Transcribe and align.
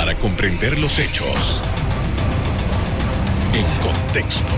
para 0.00 0.18
comprender 0.18 0.78
los 0.78 0.98
hechos 0.98 1.60
en 3.52 3.66
contexto. 3.86 4.54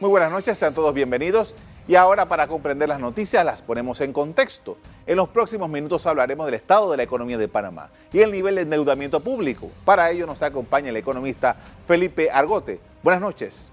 Muy 0.00 0.10
buenas 0.10 0.32
noches, 0.32 0.58
sean 0.58 0.74
todos 0.74 0.92
bienvenidos. 0.92 1.54
Y 1.86 1.94
ahora 1.94 2.28
para 2.28 2.48
comprender 2.48 2.88
las 2.88 2.98
noticias 2.98 3.44
las 3.44 3.62
ponemos 3.62 4.00
en 4.00 4.12
contexto. 4.12 4.76
En 5.06 5.18
los 5.18 5.28
próximos 5.28 5.70
minutos 5.70 6.04
hablaremos 6.08 6.46
del 6.46 6.56
estado 6.56 6.90
de 6.90 6.96
la 6.96 7.04
economía 7.04 7.38
de 7.38 7.46
Panamá 7.46 7.90
y 8.12 8.22
el 8.22 8.32
nivel 8.32 8.56
de 8.56 8.62
endeudamiento 8.62 9.20
público. 9.20 9.70
Para 9.84 10.10
ello 10.10 10.26
nos 10.26 10.42
acompaña 10.42 10.88
el 10.88 10.96
economista 10.96 11.54
Felipe 11.86 12.28
Argote. 12.28 12.80
Buenas 13.04 13.20
noches. 13.20 13.70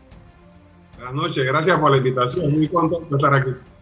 Buenas 0.97 1.15
noches, 1.15 1.43
gracias 1.43 1.79
por 1.79 1.89
la 1.89 1.97
invitación. 1.97 2.51
Muy 2.51 2.67
contento 2.67 3.07
de 3.09 3.15
estar 3.15 3.33
aquí. 3.33 3.74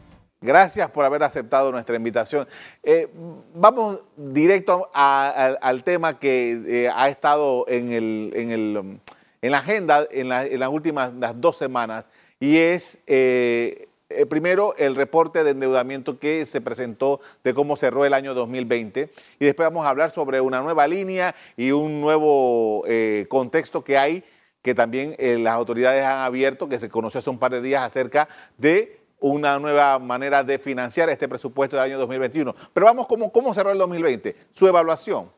Gracias 0.44 0.92
por 0.92 1.06
haber 1.06 1.24
aceptado 1.24 1.72
nuestra 1.72 1.96
invitación. 1.96 2.46
Eh, 2.84 3.08
vamos 3.56 4.04
directo 4.18 4.92
al 4.94 5.84
tema 5.86 6.20
que 6.20 6.62
eh, 6.68 6.90
ha 6.94 7.08
estado 7.08 7.64
en, 7.70 7.94
en 7.94 9.02
la 9.42 9.58
agenda 9.58 10.06
en, 10.12 10.28
las 10.28 10.70
últimas 10.70 11.14
las 11.14 11.40
dos 11.40 11.56
semanas 11.56 12.10
y 12.42 12.58
es 12.58 13.02
eh, 13.08 13.88
primero 14.28 14.76
el 14.78 14.96
reporte 14.98 15.46
de 15.46 15.52
endeudamiento 15.52 16.20
que 16.20 16.46
se 16.46 16.60
presentó 16.60 17.22
de 17.46 17.54
cómo 17.54 17.78
cerró 17.78 18.04
el 18.04 18.14
año 18.14 18.34
2020 18.34 19.14
y 19.40 19.46
después 19.46 19.66
vamos 19.66 19.86
a 19.86 19.92
hablar 19.92 20.12
sobre 20.12 20.42
una 20.42 20.62
nueva 20.62 20.86
línea 20.88 21.34
y 21.56 21.72
un 21.72 22.02
nuevo 22.02 22.84
contexto 23.30 23.82
que 23.82 23.98
hay 23.98 24.26
que 24.62 24.76
también 24.76 25.16
las 25.20 25.54
autoridades 25.54 26.04
han 26.04 26.20
abierto, 26.20 26.68
que 26.68 26.80
se 26.80 26.90
conoció 26.90 27.20
hace 27.20 27.30
un 27.30 27.40
par 27.40 27.52
de 27.52 27.62
días 27.62 27.84
acerca 27.84 28.28
de 28.58 29.03
una 29.24 29.58
nueva 29.58 30.00
manera 30.00 30.44
de 30.44 30.60
financiar 30.60 31.10
este 31.10 31.30
presupuesto 31.30 31.78
del 31.78 31.86
año 31.86 32.00
2021. 32.00 32.54
Pero 32.74 32.86
vamos, 32.88 33.08
¿cómo, 33.08 33.32
cómo 33.32 33.54
cerró 33.54 33.72
el 33.72 33.78
2020? 33.78 34.50
Su 34.52 34.68
evaluación. 34.68 35.32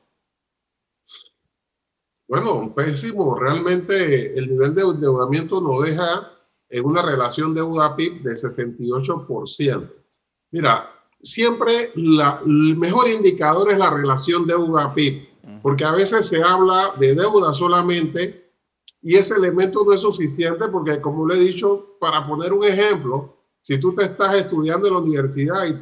Bueno, 2.27 2.73
pésimo. 2.73 3.35
Realmente 3.35 4.37
el 4.37 4.49
nivel 4.49 4.73
de 4.73 4.82
endeudamiento 4.82 5.62
nos 5.62 5.84
deja 5.84 6.32
en 6.68 6.84
una 6.84 7.04
relación 7.04 7.54
deuda-PIB 7.54 8.23
de 8.23 8.32
68%. 8.32 9.93
Mira, 10.49 10.90
siempre 11.21 11.91
la, 11.93 12.41
el 12.43 12.76
mejor 12.77 13.07
indicador 13.07 13.71
es 13.71 13.77
la 13.77 13.91
relación 13.91 14.48
deuda-PIB, 14.48 15.62
porque 15.62 15.85
a 15.85 15.91
veces 15.91 16.26
se 16.26 16.41
habla 16.41 16.93
de 16.99 17.13
deuda 17.13 17.54
solamente 17.54 18.51
y 19.04 19.15
ese 19.15 19.35
elemento 19.35 19.85
no 19.85 19.93
es 19.93 20.01
suficiente 20.01 20.67
porque, 20.70 20.99
como 20.99 21.27
le 21.27 21.35
he 21.35 21.40
dicho, 21.40 21.98
para 21.99 22.26
poner 22.27 22.51
un 22.51 22.63
ejemplo, 22.63 23.35
si 23.66 23.80
tú 23.80 23.96
te 23.96 24.04
estás 24.04 24.38
estudiando 24.38 24.88
en 24.88 24.94
la 24.94 24.99
universidad 24.99 25.66
y 25.66 25.74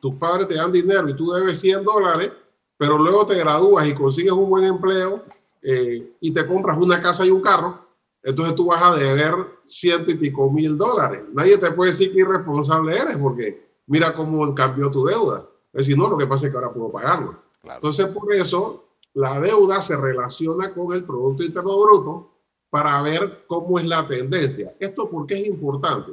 tus 0.00 0.14
padres 0.16 0.48
te 0.48 0.56
dan 0.56 0.70
dinero 0.70 1.08
y 1.08 1.16
tú 1.16 1.32
debes 1.32 1.60
100 1.60 1.82
dólares, 1.82 2.30
pero 2.76 2.98
luego 2.98 3.26
te 3.26 3.36
gradúas 3.36 3.88
y 3.88 3.94
consigues 3.94 4.32
un 4.32 4.50
buen 4.50 4.64
empleo 4.64 5.22
eh, 5.62 6.12
y 6.20 6.30
te 6.30 6.46
compras 6.46 6.76
una 6.78 7.00
casa 7.00 7.24
y 7.24 7.30
un 7.30 7.40
carro, 7.40 7.86
entonces 8.22 8.54
tú 8.54 8.66
vas 8.66 8.82
a 8.82 8.96
deber 8.96 9.34
ciento 9.64 10.10
y 10.10 10.16
pico 10.16 10.50
mil 10.50 10.76
dólares. 10.76 11.22
Nadie 11.32 11.56
te 11.56 11.70
puede 11.70 11.92
decir 11.92 12.12
que 12.12 12.20
irresponsable 12.20 12.98
eres 12.98 13.16
porque 13.16 13.66
mira 13.86 14.14
cómo 14.14 14.54
cambió 14.54 14.90
tu 14.90 15.06
deuda. 15.06 15.48
Es 15.72 15.86
decir, 15.86 15.96
no, 15.96 16.10
lo 16.10 16.18
que 16.18 16.26
pasa 16.26 16.44
es 16.44 16.52
que 16.52 16.58
ahora 16.58 16.74
puedo 16.74 16.92
pagarlo. 16.92 17.42
Entonces, 17.64 18.08
por 18.08 18.30
eso, 18.34 18.90
la 19.14 19.40
deuda 19.40 19.80
se 19.80 19.96
relaciona 19.96 20.74
con 20.74 20.94
el 20.94 21.04
Producto 21.04 21.44
Interno 21.44 21.80
Bruto 21.80 22.30
para 22.68 23.00
ver 23.00 23.44
cómo 23.46 23.78
es 23.78 23.86
la 23.86 24.06
tendencia. 24.06 24.76
¿Esto 24.78 25.08
por 25.08 25.26
qué 25.26 25.40
es 25.40 25.46
importante? 25.46 26.12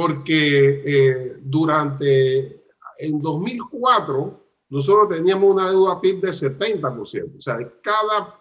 Porque 0.00 0.82
eh, 0.86 1.36
durante, 1.42 2.64
en 2.96 3.20
2004, 3.20 4.40
nosotros 4.70 5.10
teníamos 5.10 5.54
una 5.54 5.68
deuda 5.68 6.00
PIB 6.00 6.22
de 6.22 6.30
70%, 6.30 7.36
o 7.36 7.40
sea, 7.42 7.58
cada, 7.82 8.34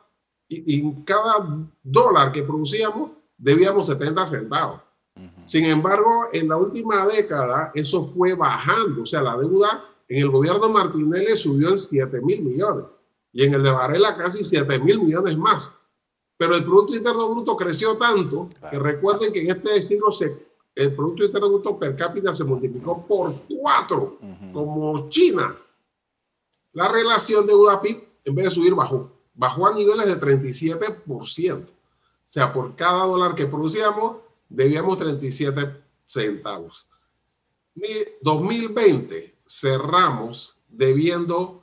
en 0.48 1.04
cada 1.04 1.68
dólar 1.84 2.32
que 2.32 2.44
producíamos 2.44 3.12
debíamos 3.38 3.88
70 3.88 4.28
centavos. 4.28 4.80
Sin 5.44 5.66
embargo, 5.66 6.30
en 6.32 6.48
la 6.48 6.56
última 6.56 7.06
década 7.06 7.74
eso 7.76 8.06
fue 8.06 8.36
bajando, 8.36 9.02
o 9.02 9.06
sea, 9.06 9.22
la 9.22 9.36
deuda 9.36 9.84
en 10.08 10.20
el 10.20 10.30
gobierno 10.30 10.70
Martinelli 10.70 11.36
subió 11.36 11.72
en 11.72 11.78
7 11.78 12.22
mil 12.22 12.42
millones 12.42 12.86
y 13.34 13.44
en 13.44 13.56
el 13.56 13.64
de 13.64 13.72
Varela 13.72 14.16
casi 14.16 14.46
7 14.46 14.80
mil 14.80 15.02
millones 15.02 15.38
más. 15.38 15.78
Pero 16.38 16.56
el 16.56 16.64
Producto 16.64 16.96
Interno 16.96 17.30
Bruto 17.32 17.58
creció 17.58 17.98
tanto 17.98 18.48
que 18.72 18.80
recuerden 18.80 19.34
que 19.34 19.42
en 19.42 19.52
este 19.52 19.82
siglo 19.82 20.10
se 20.10 20.49
el 20.80 20.96
Producto 20.96 21.26
Interno 21.26 21.50
Bruto 21.50 21.78
per 21.78 21.94
cápita 21.94 22.34
se 22.34 22.46
multiplicó 22.46 23.06
por 23.06 23.42
cuatro, 23.50 24.18
como 24.54 25.10
China. 25.10 25.58
La 26.72 26.88
relación 26.88 27.46
de 27.46 27.54
UDAPIB, 27.54 28.02
en 28.24 28.36
vez 28.36 28.46
de 28.46 28.52
subir, 28.52 28.74
bajó. 28.74 29.12
Bajó 29.34 29.68
a 29.68 29.74
niveles 29.74 30.06
de 30.06 30.18
37%. 30.18 31.64
O 31.64 31.70
sea, 32.26 32.54
por 32.54 32.78
cada 32.78 33.04
dólar 33.04 33.36
que 33.36 33.46
producíamos, 33.46 34.18
debíamos 34.48 34.98
37 34.98 35.84
centavos. 36.06 36.88
2020 38.22 39.36
cerramos 39.46 40.56
debiendo 40.70 41.62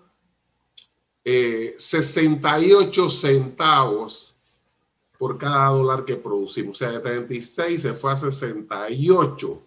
68 1.25 3.07
eh, 3.07 3.11
centavos 3.11 4.36
por 5.19 5.39
cada 5.39 5.71
dólar 5.71 6.05
que 6.05 6.17
producimos. 6.17 6.77
O 6.77 6.79
sea, 6.79 6.91
de 6.91 7.01
36 7.01 7.83
se 7.83 7.95
fue 7.95 8.13
a 8.13 8.17
68. 8.17 9.63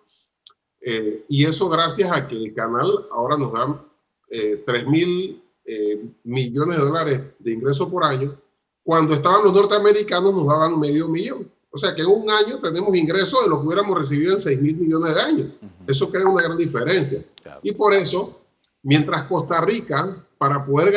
Eh, 0.81 1.25
y 1.29 1.45
eso 1.45 1.69
gracias 1.69 2.11
a 2.11 2.27
que 2.27 2.35
el 2.35 2.53
canal 2.53 3.07
ahora 3.13 3.39
nos 3.39 3.53
da 3.53 3.87
eh, 4.29 4.65
3 4.67 4.87
mil 4.89 5.41
eh, 5.65 6.05
millones 6.25 6.79
de 6.79 6.85
dólares 6.85 7.21
de 7.39 7.53
ingresos 7.53 7.89
por 7.89 8.03
año. 8.03 8.37
Cuando 8.83 9.15
estaban 9.15 9.45
los 9.45 9.53
norteamericanos 9.53 10.35
nos 10.35 10.49
daban 10.49 10.81
medio 10.81 11.09
millón. 11.09 11.49
O 11.71 11.79
sea 11.79 11.95
que 11.95 12.03
en 12.03 12.09
un 12.09 12.29
año 12.29 12.59
tenemos 12.59 12.93
ingresos 12.97 13.45
de 13.45 13.49
lo 13.49 13.61
que 13.61 13.69
hubiéramos 13.69 13.97
recibido 13.97 14.33
en 14.33 14.41
6 14.41 14.61
mil 14.61 14.77
millones 14.77 15.15
de 15.15 15.21
años. 15.21 15.49
Eso 15.87 16.11
crea 16.11 16.27
una 16.27 16.43
gran 16.43 16.57
diferencia. 16.57 17.25
Y 17.63 17.71
por 17.71 17.93
eso, 17.93 18.41
mientras 18.83 19.29
Costa 19.29 19.61
Rica 19.61 20.27
para 20.41 20.65
poder 20.65 20.95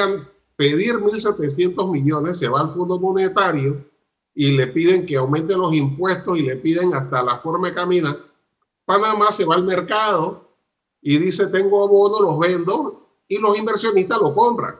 pedir 0.55 0.95
1.700 0.95 1.91
millones, 1.91 2.39
se 2.39 2.47
va 2.47 2.61
al 2.61 2.69
Fondo 2.69 2.97
Monetario 2.97 3.85
y 4.33 4.53
le 4.53 4.67
piden 4.67 5.05
que 5.05 5.17
aumente 5.17 5.53
los 5.53 5.73
impuestos 5.73 6.39
y 6.39 6.43
le 6.43 6.55
piden 6.55 6.93
hasta 6.93 7.21
la 7.21 7.37
forma 7.37 7.67
de 7.67 7.75
caminar. 7.75 8.17
Panamá 8.85 9.33
se 9.33 9.43
va 9.43 9.55
al 9.55 9.65
mercado 9.65 10.49
y 11.01 11.17
dice, 11.17 11.47
tengo 11.47 11.83
abonos, 11.83 12.21
los 12.21 12.39
vendo 12.39 13.05
y 13.27 13.37
los 13.37 13.57
inversionistas 13.57 14.17
lo 14.21 14.33
compran. 14.33 14.77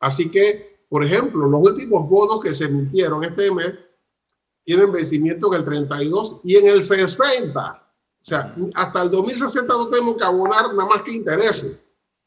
Así 0.00 0.30
que, 0.30 0.84
por 0.90 1.02
ejemplo, 1.02 1.48
los 1.48 1.62
últimos 1.62 2.06
bonos 2.06 2.42
que 2.42 2.52
se 2.52 2.64
emitieron 2.64 3.24
este 3.24 3.50
mes 3.52 3.72
tienen 4.64 4.92
vencimiento 4.92 5.46
en 5.54 5.60
el 5.60 5.64
32 5.64 6.42
y 6.44 6.56
en 6.56 6.68
el 6.68 6.82
60. 6.82 7.70
O 7.70 7.80
sea, 8.20 8.54
hasta 8.74 9.02
el 9.02 9.10
2060 9.10 9.66
no 9.72 9.88
tenemos 9.88 10.18
que 10.18 10.24
abonar 10.24 10.74
nada 10.74 10.90
más 10.90 11.02
que 11.04 11.12
intereses. 11.12 11.83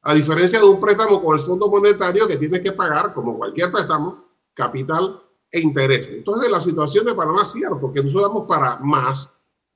A 0.07 0.13
diferencia 0.13 0.59
de 0.59 0.65
un 0.65 0.79
préstamo 0.79 1.21
con 1.21 1.37
el 1.37 1.43
Fondo 1.43 1.69
Monetario 1.69 2.29
que 2.29 2.37
tiene 2.37 2.63
que 2.63 2.71
pagar, 2.71 3.13
como 3.13 3.37
cualquier 3.37 3.69
préstamo, 3.69 4.23
capital 4.53 5.21
e 5.51 5.59
interés. 5.59 6.07
Entonces, 6.07 6.49
la 6.49 6.61
situación 6.61 7.05
de 7.05 7.13
Panamá 7.13 7.41
es 7.41 7.51
cierto, 7.51 7.91
que 7.91 8.01
nosotros 8.01 8.29
damos 8.29 8.47
para 8.47 8.77
más, 8.77 9.33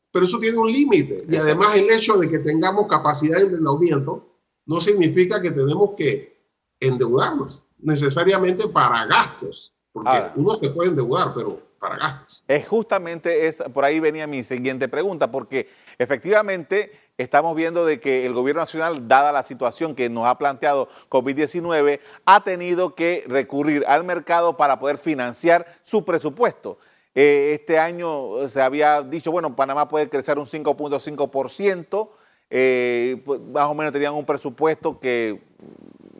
pero 0.09 0.23
eso 0.23 0.39
tiene 0.39 0.57
un 0.57 0.71
límite. 0.71 1.25
Y 1.27 1.35
además, 1.35 1.75
el 1.75 1.89
hecho 1.89 2.17
de 2.17 2.29
que 2.29 2.39
tengamos 2.39 2.87
capacidad 2.87 3.39
de 3.39 3.43
endeudamiento 3.43 4.25
no 4.67 4.79
significa 4.79 5.41
que 5.41 5.51
tenemos 5.51 5.95
que 5.97 6.41
endeudarnos. 6.79 7.67
necesariamente 7.79 8.69
para 8.69 9.05
gastos, 9.07 9.73
porque 9.91 10.31
uno 10.37 10.55
se 10.55 10.69
puede 10.69 10.91
endeudar, 10.91 11.33
pero 11.35 11.59
para 11.81 11.97
gastos. 11.97 12.43
Es 12.47 12.67
justamente, 12.67 13.47
es, 13.47 13.57
por 13.73 13.83
ahí 13.83 13.99
venía 13.99 14.27
mi 14.27 14.43
siguiente 14.43 14.87
pregunta, 14.87 15.31
porque 15.31 15.67
efectivamente 15.97 16.91
estamos 17.17 17.55
viendo 17.55 17.85
de 17.85 17.99
que 17.99 18.25
el 18.25 18.33
gobierno 18.33 18.61
nacional, 18.61 19.07
dada 19.07 19.31
la 19.31 19.41
situación 19.41 19.95
que 19.95 20.07
nos 20.07 20.27
ha 20.27 20.37
planteado 20.37 20.87
COVID-19, 21.09 21.99
ha 22.25 22.43
tenido 22.43 22.93
que 22.93 23.23
recurrir 23.27 23.83
al 23.87 24.03
mercado 24.03 24.55
para 24.57 24.79
poder 24.79 24.97
financiar 24.97 25.65
su 25.83 26.05
presupuesto. 26.05 26.77
Eh, 27.15 27.57
este 27.59 27.79
año 27.79 28.47
se 28.47 28.61
había 28.61 29.01
dicho, 29.01 29.31
bueno, 29.31 29.55
Panamá 29.55 29.89
puede 29.89 30.07
crecer 30.07 30.37
un 30.37 30.45
5.5%, 30.45 32.09
eh, 32.51 33.21
pues, 33.25 33.41
más 33.41 33.65
o 33.65 33.73
menos 33.73 33.91
tenían 33.91 34.13
un 34.13 34.25
presupuesto 34.25 34.99
que 34.99 35.41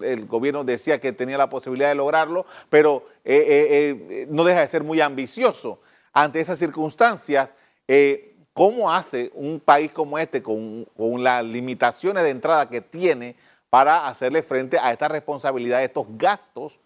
el 0.04 0.26
gobierno 0.26 0.64
decía 0.64 1.00
que 1.00 1.12
tenía 1.12 1.38
la 1.38 1.50
posibilidad 1.50 1.90
de 1.90 1.96
lograrlo, 1.96 2.46
pero 2.70 3.06
eh, 3.24 4.28
no 4.30 4.44
deja 4.44 4.62
de 4.62 4.68
ser 4.68 4.84
muy 4.84 5.02
ambicioso. 5.02 5.80
Ante 6.14 6.40
esas 6.40 6.60
circunstancias, 6.60 7.54
¿cómo 8.54 8.92
hace 8.92 9.32
un 9.34 9.60
país 9.60 9.92
como 9.92 10.18
este, 10.18 10.44
con, 10.44 10.88
las 11.24 11.44
limitaciones 11.44 12.24
de 12.24 12.30
entrada 12.30 12.70
que 12.70 12.82
tiene, 12.82 13.36
para 13.70 14.08
hacerle 14.08 14.42
frente 14.42 14.78
a 14.78 14.92
esta 14.92 15.08
responsabilidad, 15.08 15.84
estos 15.84 16.06
gastos 16.18 16.78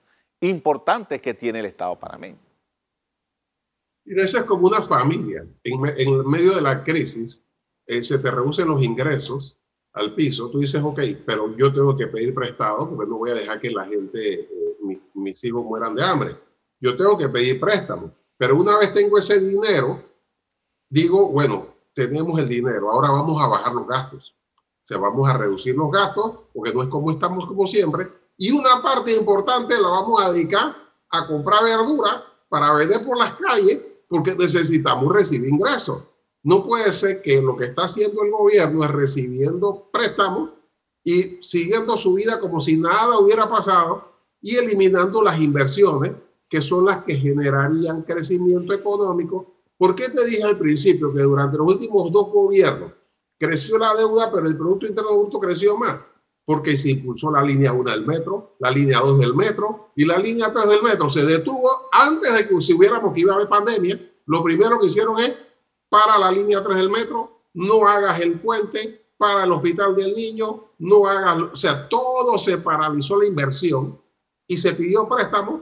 importantes 0.42 1.22
que 1.22 1.34
tiene 1.34 1.60
el 1.60 1.66
Estado 1.66 1.98
panameño? 1.98 2.38
Y 4.06 4.20
eso 4.20 4.38
es 4.38 4.44
como 4.44 4.68
una 4.68 4.84
familia. 4.84 5.46
En, 5.64 6.28
medio 6.28 6.56
de 6.56 6.62
la 6.62 6.84
crisis, 6.84 7.42
eh, 7.88 8.04
se 8.04 8.20
te 8.20 8.30
reducen 8.30 8.68
los 8.68 8.84
ingresos 8.84 9.58
al 9.96 10.14
piso. 10.14 10.50
Tú 10.50 10.60
dices, 10.60 10.82
ok, 10.84 11.00
pero 11.26 11.56
yo 11.56 11.74
tengo 11.74 11.96
que 11.98 12.08
pedir 12.08 12.34
prestado 12.34 12.90
porque 12.90 13.10
no 13.10 13.18
voy 13.18 13.32
a 13.32 13.36
dejar 13.36 13.60
que 13.60 13.72
la 13.72 13.86
gente, 13.86 14.42
eh, 14.42 15.02
mis 15.14 15.44
hijos 15.44 15.66
mueran 15.66 15.96
de 15.96 16.04
hambre. 16.04 16.36
Yo 16.80 16.96
tengo 16.96 17.18
que 17.18 17.30
pedir 17.30 17.60
préstamo. 17.60 18.12
Pero 18.38 18.58
una 18.58 18.78
vez 18.78 18.94
tengo 18.94 19.18
ese 19.18 19.40
dinero, 19.40 20.04
digo, 20.90 21.30
bueno, 21.30 21.68
tenemos 21.94 22.40
el 22.40 22.50
dinero, 22.50 22.92
ahora 22.92 23.10
vamos 23.10 23.42
a 23.42 23.48
bajar 23.48 23.74
los 23.74 23.88
gastos. 23.88 24.36
O 24.84 24.86
sea, 24.86 24.98
vamos 24.98 25.28
a 25.28 25.38
reducir 25.38 25.76
los 25.76 25.90
gastos 25.90 26.42
porque 26.54 26.74
no 26.74 26.84
es 26.84 26.90
como 26.90 27.12
estamos 27.12 27.48
como 27.48 27.66
siempre. 27.66 28.12
Y 28.38 28.52
una 28.52 28.82
parte 28.84 29.16
importante 29.16 29.80
la 29.80 29.88
vamos 29.88 30.22
a 30.22 30.32
dedicar 30.32 30.76
a 31.10 31.28
comprar 31.28 31.64
verdura 31.64 32.24
para 32.50 32.74
vender 32.74 33.04
por 33.06 33.18
las 33.18 33.34
calles 33.34 34.04
porque 34.10 34.36
necesitamos 34.36 35.12
recibir 35.14 35.50
ingresos. 35.50 36.04
No 36.46 36.64
puede 36.64 36.94
ser 36.94 37.24
que 37.24 37.42
lo 37.42 37.58
que 37.58 37.66
está 37.66 37.86
haciendo 37.86 38.24
el 38.24 38.30
gobierno 38.30 38.84
es 38.84 38.92
recibiendo 38.92 39.90
préstamos 39.92 40.52
y 41.04 41.44
siguiendo 41.44 41.98
su 41.98 42.14
vida 42.14 42.40
como 42.40 42.62
si 42.62 42.78
nada 42.78 43.18
hubiera 43.18 43.50
pasado 43.50 44.14
y 44.42 44.56
eliminando 44.56 45.24
las 45.24 45.42
inversiones 45.42 46.12
que 46.48 46.62
son 46.62 46.86
las 46.86 47.04
que 47.04 47.16
generarían 47.16 48.04
crecimiento 48.04 48.76
económico. 48.76 49.56
¿Por 49.76 49.96
qué 49.96 50.10
te 50.10 50.24
dije 50.24 50.44
al 50.44 50.60
principio 50.60 51.12
que 51.12 51.24
durante 51.24 51.58
los 51.58 51.66
últimos 51.66 52.12
dos 52.12 52.32
gobiernos 52.32 52.92
creció 53.40 53.80
la 53.80 53.96
deuda, 53.96 54.32
pero 54.32 54.46
el 54.46 54.56
Producto 54.56 54.86
Interno 54.86 55.18
Bruto 55.18 55.40
creció 55.40 55.76
más? 55.76 56.06
Porque 56.46 56.78
se 56.78 56.92
impulsó 56.92 57.32
la 57.32 57.42
línea 57.42 57.74
1 57.74 57.90
del 57.90 58.06
metro, 58.06 58.56
la 58.60 58.70
línea 58.70 59.00
2 59.00 59.18
del 59.18 59.34
metro, 59.34 59.90
y 59.96 60.06
la 60.06 60.20
línea 60.20 60.54
3 60.54 60.70
del 60.70 60.84
metro 60.84 61.10
se 61.10 61.26
detuvo 61.26 61.90
antes 61.92 62.32
de 62.36 62.48
que 62.48 62.54
hubiéramos 62.54 63.16
que 63.16 63.22
iba 63.22 63.34
a 63.34 63.36
haber 63.38 63.50
pandemia. 63.50 64.00
Lo 64.28 64.44
primero 64.44 64.80
que 64.80 64.86
hicieron 64.86 65.20
es 65.20 65.34
para 65.96 66.18
la 66.18 66.30
línea 66.30 66.62
3 66.62 66.76
del 66.76 66.90
metro, 66.90 67.40
no 67.54 67.88
hagas 67.88 68.20
el 68.20 68.38
puente 68.42 69.08
para 69.16 69.46
el 69.46 69.52
hospital 69.54 69.96
del 69.96 70.14
niño, 70.14 70.66
no 70.80 71.08
hagas, 71.08 71.54
o 71.54 71.56
sea, 71.56 71.88
todo 71.88 72.38
se 72.38 72.58
paralizó 72.58 73.18
la 73.18 73.28
inversión 73.28 73.98
y 74.46 74.58
se 74.58 74.74
pidió 74.74 75.08
préstamo 75.08 75.62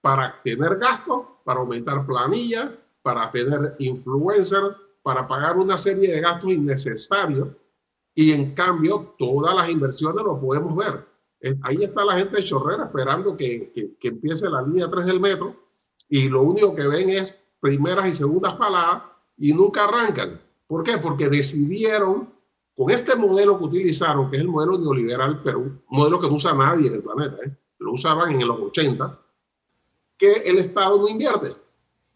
para 0.00 0.40
tener 0.42 0.78
gastos, 0.78 1.26
para 1.44 1.60
aumentar 1.60 2.06
planillas, 2.06 2.70
para 3.02 3.30
tener 3.30 3.76
influencers, 3.78 4.74
para 5.02 5.28
pagar 5.28 5.58
una 5.58 5.76
serie 5.76 6.14
de 6.14 6.20
gastos 6.22 6.52
innecesarios. 6.52 7.48
Y 8.14 8.32
en 8.32 8.54
cambio 8.54 9.14
todas 9.18 9.54
las 9.54 9.68
inversiones 9.68 10.24
lo 10.24 10.40
podemos 10.40 10.74
ver. 10.74 11.06
Ahí 11.62 11.84
está 11.84 12.06
la 12.06 12.18
gente 12.18 12.38
de 12.38 12.44
Chorrera 12.44 12.84
esperando 12.84 13.36
que, 13.36 13.70
que, 14.00 14.08
empiece 14.08 14.48
la 14.48 14.62
línea 14.62 14.90
3 14.90 15.04
del 15.04 15.20
metro 15.20 15.54
y 16.08 16.30
lo 16.30 16.40
único 16.40 16.74
que 16.74 16.86
ven 16.86 17.10
es 17.10 17.38
primeras 17.60 18.08
y 18.08 18.14
segundas 18.14 18.54
paladas 18.54 19.02
y 19.36 19.52
nunca 19.52 19.84
arrancan. 19.84 20.40
¿Por 20.66 20.82
qué? 20.84 20.98
Porque 20.98 21.28
decidieron 21.28 22.32
con 22.76 22.90
este 22.90 23.14
modelo 23.16 23.58
que 23.58 23.64
utilizaron, 23.64 24.30
que 24.30 24.36
es 24.36 24.42
el 24.42 24.48
modelo 24.48 24.78
neoliberal, 24.78 25.40
pero 25.42 25.60
un 25.60 25.82
modelo 25.88 26.20
que 26.20 26.28
no 26.28 26.34
usa 26.34 26.52
nadie 26.52 26.88
en 26.88 26.94
el 26.94 27.02
planeta, 27.02 27.36
¿eh? 27.44 27.56
lo 27.78 27.92
usaban 27.92 28.32
en 28.32 28.46
los 28.46 28.58
80, 28.58 29.18
que 30.16 30.32
el 30.32 30.58
Estado 30.58 30.98
no 30.98 31.08
invierte. 31.08 31.54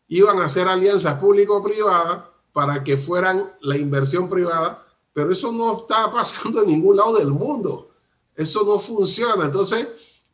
Iban 0.08 0.40
a 0.40 0.46
hacer 0.46 0.66
alianzas 0.66 1.20
público-privadas 1.20 2.24
para 2.52 2.82
que 2.82 2.96
fueran 2.96 3.52
la 3.60 3.76
inversión 3.76 4.28
privada, 4.28 4.84
pero 5.12 5.30
eso 5.32 5.52
no 5.52 5.76
está 5.76 6.10
pasando 6.12 6.62
en 6.62 6.68
ningún 6.68 6.96
lado 6.96 7.16
del 7.16 7.28
mundo. 7.28 7.90
Eso 8.34 8.64
no 8.64 8.78
funciona. 8.78 9.44
Entonces, 9.44 9.86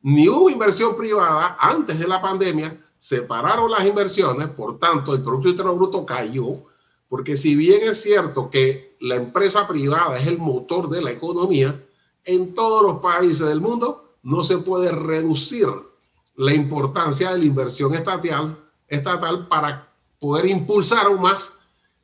ni 0.02 0.28
hubo 0.28 0.50
inversión 0.50 0.96
privada 0.96 1.56
antes 1.58 1.98
de 1.98 2.06
la 2.06 2.20
pandemia, 2.20 2.80
separaron 2.98 3.70
las 3.70 3.84
inversiones, 3.84 4.48
por 4.48 4.78
tanto, 4.78 5.14
el 5.14 5.22
Producto 5.22 5.48
Interno 5.48 5.76
Bruto 5.76 6.06
cayó, 6.06 6.62
porque 7.14 7.36
si 7.36 7.54
bien 7.54 7.88
es 7.88 8.02
cierto 8.02 8.50
que 8.50 8.96
la 8.98 9.14
empresa 9.14 9.68
privada 9.68 10.18
es 10.18 10.26
el 10.26 10.36
motor 10.36 10.88
de 10.88 11.00
la 11.00 11.12
economía, 11.12 11.80
en 12.24 12.54
todos 12.54 12.82
los 12.82 13.00
países 13.00 13.46
del 13.46 13.60
mundo 13.60 14.16
no 14.24 14.42
se 14.42 14.58
puede 14.58 14.90
reducir 14.90 15.68
la 16.34 16.52
importancia 16.52 17.30
de 17.30 17.38
la 17.38 17.44
inversión 17.44 17.94
estatal, 17.94 18.58
estatal 18.88 19.46
para 19.46 19.92
poder 20.18 20.46
impulsar 20.46 21.06
aún 21.06 21.22
más 21.22 21.52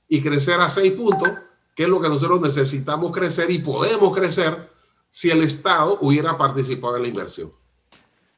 y 0.06 0.22
crecer 0.22 0.60
a 0.60 0.70
seis 0.70 0.92
puntos, 0.92 1.28
que 1.74 1.82
es 1.82 1.88
lo 1.88 2.00
que 2.00 2.08
nosotros 2.08 2.40
necesitamos 2.40 3.10
crecer 3.10 3.50
y 3.50 3.58
podemos 3.58 4.16
crecer 4.16 4.70
si 5.10 5.28
el 5.28 5.42
Estado 5.42 5.98
hubiera 6.02 6.38
participado 6.38 6.98
en 6.98 7.02
la 7.02 7.08
inversión. 7.08 7.52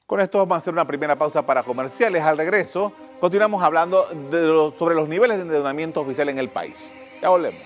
Con 0.06 0.20
esto 0.20 0.38
vamos 0.38 0.54
a 0.54 0.56
hacer 0.56 0.72
una 0.72 0.86
primera 0.86 1.18
pausa 1.18 1.44
para 1.44 1.62
comerciales. 1.64 2.22
Al 2.22 2.38
regreso, 2.38 2.94
continuamos 3.22 3.62
hablando 3.62 4.04
sobre 4.76 4.96
los 4.96 5.08
niveles 5.08 5.36
de 5.36 5.44
endeudamiento 5.44 6.00
oficial 6.00 6.28
en 6.28 6.38
el 6.38 6.48
país. 6.48 6.92
Ya 7.22 7.28
volvemos. 7.28 7.60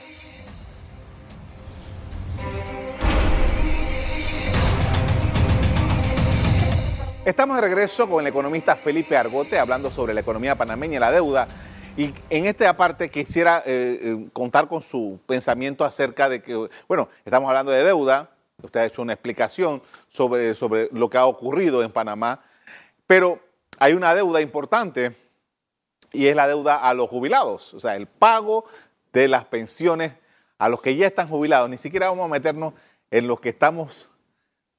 Estamos 7.25 7.57
de 7.57 7.63
regreso 7.63 8.07
con 8.07 8.21
el 8.21 8.27
economista 8.27 8.77
Felipe 8.77 9.17
Argote 9.17 9.59
hablando 9.59 9.91
sobre 9.91 10.13
la 10.13 10.21
economía 10.21 10.57
panameña 10.57 10.97
y 10.97 11.01
la 11.01 11.11
deuda. 11.11 11.49
Y 11.97 12.13
en 12.29 12.45
esta 12.45 12.77
parte 12.77 13.11
quisiera 13.11 13.63
eh, 13.65 13.99
eh, 14.03 14.29
contar 14.35 14.69
con 14.69 14.83
su 14.83 15.21
pensamiento 15.25 15.87
acerca 15.87 16.29
de 16.29 16.43
que, 16.43 16.69
bueno, 16.87 17.09
estamos 17.25 17.49
hablando 17.49 17.73
de 17.73 17.83
deuda, 17.83 18.29
Usted 18.63 18.81
ha 18.81 18.85
hecho 18.85 19.01
una 19.01 19.15
explicación 19.15 19.83
sobre, 20.11 20.55
sobre 20.55 20.91
lo 20.93 21.09
que 21.09 21.17
ha 21.17 21.25
ocurrido 21.25 21.83
en 21.83 21.93
Panamá, 21.93 22.43
pero 23.07 23.41
hay 23.79 23.95
una 23.95 24.15
deuda 24.15 24.41
importante 24.43 25.26
y 26.17 26.27
es 26.27 26.37
la 26.37 26.49
deuda 26.49 26.77
a 26.77 26.95
los 26.95 27.09
jubilados, 27.09 27.75
o 27.75 27.81
sea, 27.81 27.97
el 27.97 28.07
pago 28.07 28.65
de 29.13 29.29
las 29.29 29.45
pensiones 29.45 30.13
a 30.59 30.69
los 30.69 30.81
que 30.81 30.97
ya 30.97 31.07
están 31.07 31.29
jubilados. 31.29 31.69
Ni 31.69 31.79
siquiera 31.79 32.09
vamos 32.09 32.27
a 32.27 32.29
meternos 32.29 32.75
en 33.11 33.27
los 33.27 33.41
que 33.41 33.51
estamos, 33.51 34.11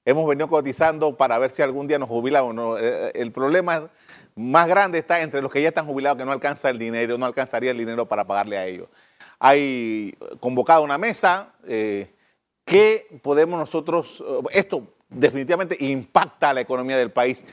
hemos 0.05 0.27
venido 0.27 0.47
cotizando 0.47 1.15
para 1.15 1.37
ver 1.37 1.51
si 1.51 1.61
algún 1.61 1.87
día 1.87 1.99
nos 1.99 2.09
jubilamos. 2.09 2.53
No. 2.53 2.77
Eh, 2.77 3.11
el 3.15 3.31
problema 3.31 3.89
más 4.35 4.67
grande 4.67 4.99
está 4.99 5.21
entre 5.21 5.41
los 5.41 5.51
que 5.51 5.61
ya 5.61 5.69
están 5.69 5.85
jubilados, 5.85 6.17
que 6.17 6.25
no 6.25 6.31
alcanza 6.31 6.69
el 6.69 6.77
dinero, 6.77 7.17
no 7.17 7.25
alcanzaría 7.25 7.71
el 7.71 7.77
dinero 7.77 8.05
para 8.05 8.25
pagarle 8.25 8.57
a 8.57 8.65
ellos. 8.65 8.87
Hay 9.39 10.17
convocado 10.39 10.83
una 10.83 10.97
mesa. 10.97 11.53
Eh, 11.67 12.13
¿Qué 12.65 13.07
podemos 13.21 13.59
nosotros, 13.59 14.23
eh, 14.27 14.41
esto 14.51 14.83
definitivamente 15.09 15.77
impacta 15.79 16.49
a 16.49 16.53
la 16.53 16.61
economía 16.61 16.97
del 16.97 17.11
país? 17.11 17.45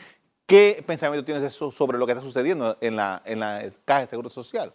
¿Qué 0.46 0.84
pensamiento 0.86 1.24
tienes 1.24 1.52
sobre 1.54 1.98
lo 1.98 2.04
que 2.06 2.12
está 2.12 2.22
sucediendo 2.22 2.76
en 2.80 2.96
la, 2.96 3.22
en 3.24 3.40
la 3.40 3.72
Caja 3.84 4.02
de 4.02 4.06
Seguro 4.08 4.28
Social? 4.28 4.72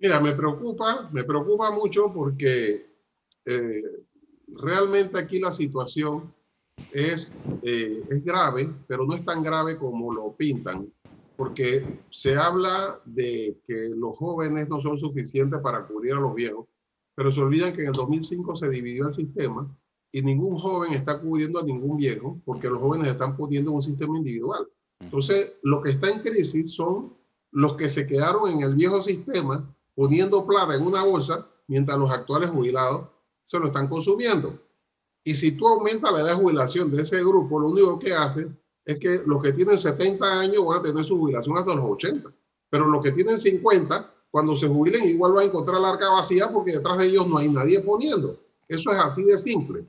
Mira, 0.00 0.18
me 0.18 0.32
preocupa, 0.32 1.10
me 1.12 1.24
preocupa 1.24 1.70
mucho 1.70 2.10
porque 2.12 2.86
eh, 3.44 3.82
realmente 4.48 5.18
aquí 5.18 5.38
la 5.38 5.52
situación 5.52 6.32
es, 6.90 7.34
eh, 7.62 8.02
es 8.08 8.24
grave, 8.24 8.70
pero 8.88 9.04
no 9.04 9.14
es 9.14 9.24
tan 9.26 9.42
grave 9.42 9.76
como 9.76 10.10
lo 10.10 10.32
pintan, 10.32 10.90
porque 11.36 12.00
se 12.10 12.34
habla 12.34 12.98
de 13.04 13.58
que 13.66 13.90
los 13.94 14.16
jóvenes 14.16 14.70
no 14.70 14.80
son 14.80 14.98
suficientes 14.98 15.60
para 15.60 15.86
cubrir 15.86 16.14
a 16.14 16.20
los 16.20 16.34
viejos, 16.34 16.66
pero 17.14 17.30
se 17.30 17.42
olvidan 17.42 17.74
que 17.74 17.82
en 17.82 17.88
el 17.88 17.94
2005 17.94 18.56
se 18.56 18.70
dividió 18.70 19.06
el 19.06 19.12
sistema 19.12 19.70
y 20.12 20.22
ningún 20.22 20.58
joven 20.58 20.92
está 20.92 21.20
cubriendo 21.20 21.60
a 21.60 21.62
ningún 21.62 21.96
viejo 21.96 22.40
porque 22.44 22.68
los 22.68 22.78
jóvenes 22.78 23.08
están 23.08 23.36
poniendo 23.36 23.72
un 23.72 23.82
sistema 23.82 24.16
individual. 24.16 24.66
Entonces, 25.00 25.54
lo 25.62 25.82
que 25.82 25.92
está 25.92 26.10
en 26.10 26.20
crisis 26.20 26.74
son 26.74 27.14
los 27.52 27.74
que 27.74 27.88
se 27.88 28.06
quedaron 28.06 28.50
en 28.50 28.62
el 28.62 28.74
viejo 28.74 29.00
sistema 29.00 29.74
poniendo 29.94 30.46
plata 30.46 30.74
en 30.74 30.86
una 30.86 31.04
bolsa 31.04 31.46
mientras 31.66 31.98
los 31.98 32.10
actuales 32.10 32.50
jubilados 32.50 33.08
se 33.44 33.58
lo 33.58 33.66
están 33.66 33.88
consumiendo. 33.88 34.58
Y 35.24 35.34
si 35.34 35.52
tú 35.52 35.68
aumentas 35.68 36.12
la 36.12 36.20
edad 36.20 36.36
de 36.36 36.42
jubilación 36.42 36.90
de 36.90 37.02
ese 37.02 37.20
grupo, 37.20 37.60
lo 37.60 37.68
único 37.68 37.98
que 37.98 38.12
hace 38.12 38.48
es 38.84 38.98
que 38.98 39.20
los 39.26 39.42
que 39.42 39.52
tienen 39.52 39.78
70 39.78 40.24
años 40.24 40.64
van 40.64 40.78
a 40.78 40.82
tener 40.82 41.04
su 41.04 41.18
jubilación 41.18 41.56
hasta 41.56 41.74
los 41.74 41.84
80, 41.84 42.32
pero 42.70 42.86
los 42.86 43.02
que 43.02 43.12
tienen 43.12 43.38
50, 43.38 44.14
cuando 44.30 44.56
se 44.56 44.68
jubilen 44.68 45.08
igual 45.08 45.32
van 45.32 45.44
a 45.44 45.48
encontrar 45.48 45.80
la 45.80 45.90
arca 45.90 46.10
vacía 46.10 46.50
porque 46.50 46.72
detrás 46.72 46.98
de 46.98 47.06
ellos 47.06 47.26
no 47.26 47.38
hay 47.38 47.48
nadie 47.48 47.80
poniendo. 47.80 48.38
Eso 48.68 48.92
es 48.92 48.98
así 48.98 49.24
de 49.24 49.36
simple. 49.36 49.84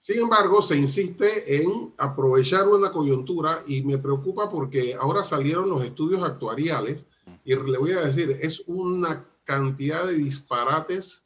Sin 0.00 0.18
embargo, 0.18 0.62
se 0.62 0.76
insiste 0.76 1.62
en 1.62 1.92
aprovechar 1.98 2.66
una 2.66 2.90
coyuntura 2.90 3.62
y 3.66 3.82
me 3.82 3.98
preocupa 3.98 4.48
porque 4.48 4.94
ahora 4.98 5.22
salieron 5.22 5.68
los 5.68 5.84
estudios 5.84 6.22
actuariales 6.22 7.04
y 7.44 7.54
le 7.54 7.78
voy 7.78 7.92
a 7.92 8.06
decir, 8.06 8.38
es 8.40 8.62
una 8.66 9.26
cantidad 9.44 10.06
de 10.06 10.14
disparates 10.14 11.22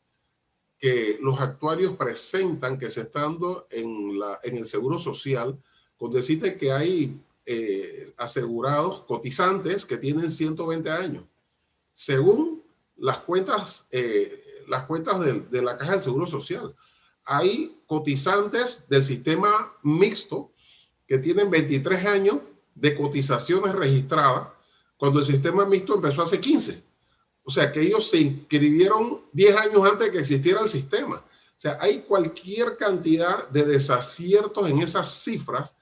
que 0.77 1.19
los 1.21 1.41
actuarios 1.41 1.97
presentan 1.97 2.79
que 2.79 2.91
se 2.91 3.03
están 3.03 3.33
dando 3.33 3.67
en, 3.71 4.19
la, 4.19 4.41
en 4.43 4.57
el 4.57 4.67
Seguro 4.67 4.99
Social, 4.99 5.57
con 5.97 6.11
decirte 6.11 6.59
que 6.59 6.73
hay 6.73 7.21
eh, 7.47 8.13
asegurados, 8.17 9.03
cotizantes 9.03 9.87
que 9.87 9.99
tienen 9.99 10.31
120 10.31 10.91
años. 10.91 11.25
Según 11.93 12.63
las 12.97 13.19
cuentas, 13.19 13.87
eh, 13.93 14.65
las 14.67 14.85
cuentas 14.87 15.21
de, 15.21 15.41
de 15.43 15.63
la 15.63 15.79
Caja 15.79 15.93
del 15.93 16.03
Seguro 16.03 16.27
Social, 16.27 16.75
hay 17.25 17.81
cotizantes 17.87 18.89
del 18.89 19.03
sistema 19.03 19.73
mixto 19.83 20.53
que 21.07 21.19
tienen 21.19 21.51
23 21.51 22.05
años 22.07 22.39
de 22.75 22.95
cotizaciones 22.97 23.75
registradas 23.75 24.49
cuando 24.97 25.21
el 25.21 25.25
sistema 25.25 25.65
mixto 25.65 25.95
empezó 25.95 26.23
hace 26.23 26.41
15. 26.41 26.83
O 27.45 27.51
sea, 27.51 27.71
que 27.71 27.83
ellos 27.83 28.09
se 28.09 28.19
inscribieron 28.19 29.21
10 29.33 29.57
años 29.57 29.85
antes 29.85 30.07
de 30.07 30.13
que 30.13 30.21
existiera 30.21 30.63
el 30.63 30.69
sistema. 30.69 31.17
O 31.17 31.61
sea, 31.61 31.79
hay 31.81 32.01
cualquier 32.03 32.77
cantidad 32.77 33.49
de 33.49 33.65
desaciertos 33.65 34.69
en 34.69 34.81
esas 34.81 35.23
cifras 35.23 35.77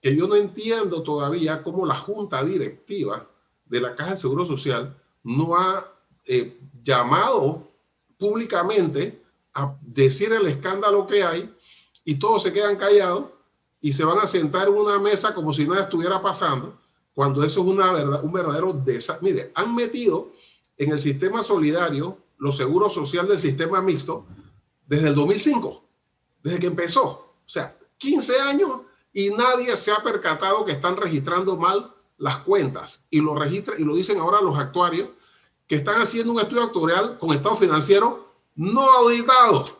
que 0.00 0.14
yo 0.16 0.26
no 0.26 0.34
entiendo 0.34 1.02
todavía 1.02 1.62
cómo 1.62 1.86
la 1.86 1.94
junta 1.94 2.44
directiva 2.44 3.28
de 3.64 3.80
la 3.80 3.94
Caja 3.94 4.12
de 4.12 4.16
Seguro 4.16 4.44
Social 4.44 4.96
no 5.22 5.56
ha 5.56 5.92
eh, 6.24 6.58
llamado 6.82 7.68
públicamente 8.18 9.21
a 9.54 9.76
decir 9.80 10.32
el 10.32 10.46
escándalo 10.46 11.06
que 11.06 11.22
hay 11.22 11.54
y 12.04 12.16
todos 12.16 12.42
se 12.42 12.52
quedan 12.52 12.76
callados 12.76 13.26
y 13.80 13.92
se 13.92 14.04
van 14.04 14.18
a 14.18 14.26
sentar 14.26 14.68
en 14.68 14.74
una 14.74 14.98
mesa 14.98 15.34
como 15.34 15.52
si 15.52 15.66
nada 15.66 15.84
estuviera 15.84 16.22
pasando, 16.22 16.78
cuando 17.14 17.44
eso 17.44 17.60
es 17.60 17.66
una 17.66 17.92
verdad, 17.92 18.24
un 18.24 18.32
verdadero 18.32 18.72
desastre. 18.72 19.30
Mire, 19.30 19.52
han 19.54 19.74
metido 19.74 20.32
en 20.76 20.92
el 20.92 21.00
sistema 21.00 21.42
solidario 21.42 22.18
los 22.38 22.56
seguros 22.56 22.94
social 22.94 23.28
del 23.28 23.38
sistema 23.38 23.82
mixto 23.82 24.26
desde 24.86 25.08
el 25.08 25.14
2005, 25.14 25.84
desde 26.42 26.58
que 26.58 26.66
empezó. 26.66 27.02
O 27.44 27.48
sea, 27.48 27.76
15 27.98 28.40
años 28.40 28.70
y 29.12 29.30
nadie 29.30 29.76
se 29.76 29.92
ha 29.92 30.02
percatado 30.02 30.64
que 30.64 30.72
están 30.72 30.96
registrando 30.96 31.56
mal 31.56 31.94
las 32.18 32.38
cuentas 32.38 33.02
y 33.10 33.20
lo 33.20 33.34
registran 33.34 33.80
y 33.80 33.84
lo 33.84 33.94
dicen 33.94 34.18
ahora 34.18 34.40
los 34.40 34.56
actuarios 34.58 35.10
que 35.66 35.76
están 35.76 36.00
haciendo 36.00 36.32
un 36.32 36.40
estudio 36.40 36.62
actuarial 36.62 37.18
con 37.18 37.32
estado 37.32 37.56
financiero 37.56 38.21
no 38.56 38.90
auditado. 38.90 39.60
O 39.60 39.78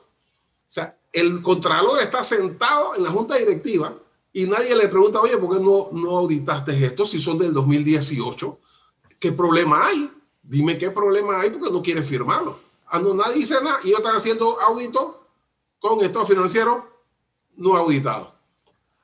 sea, 0.67 0.97
el 1.13 1.43
contralor 1.43 2.01
está 2.01 2.25
sentado 2.25 2.95
en 2.95 3.05
la 3.05 3.11
junta 3.11 3.37
directiva 3.37 3.95
y 4.33 4.47
nadie 4.47 4.75
le 4.75 4.89
pregunta, 4.89 5.21
oye, 5.21 5.37
¿por 5.37 5.57
qué 5.57 5.63
no, 5.63 5.89
no 5.93 6.17
auditaste 6.17 6.85
esto 6.85 7.05
si 7.07 7.21
son 7.21 7.39
del 7.39 7.53
2018? 7.53 8.59
¿Qué 9.19 9.33
problema 9.33 9.87
hay? 9.87 10.11
Dime 10.43 10.79
qué 10.79 10.91
problema 10.91 11.41
hay 11.41 11.51
porque 11.51 11.71
no 11.71 11.83
quiere 11.83 12.03
firmarlo. 12.03 12.59
Ah, 12.87 12.99
no, 12.99 13.15
nadie 13.15 13.35
dice 13.35 13.55
nada 13.63 13.79
y 13.85 13.89
ellos 13.89 14.01
están 14.01 14.17
haciendo 14.17 14.61
audito 14.61 15.27
con 15.79 16.03
estado 16.03 16.25
financiero 16.25 16.87
no 17.57 17.77
auditado. 17.77 18.35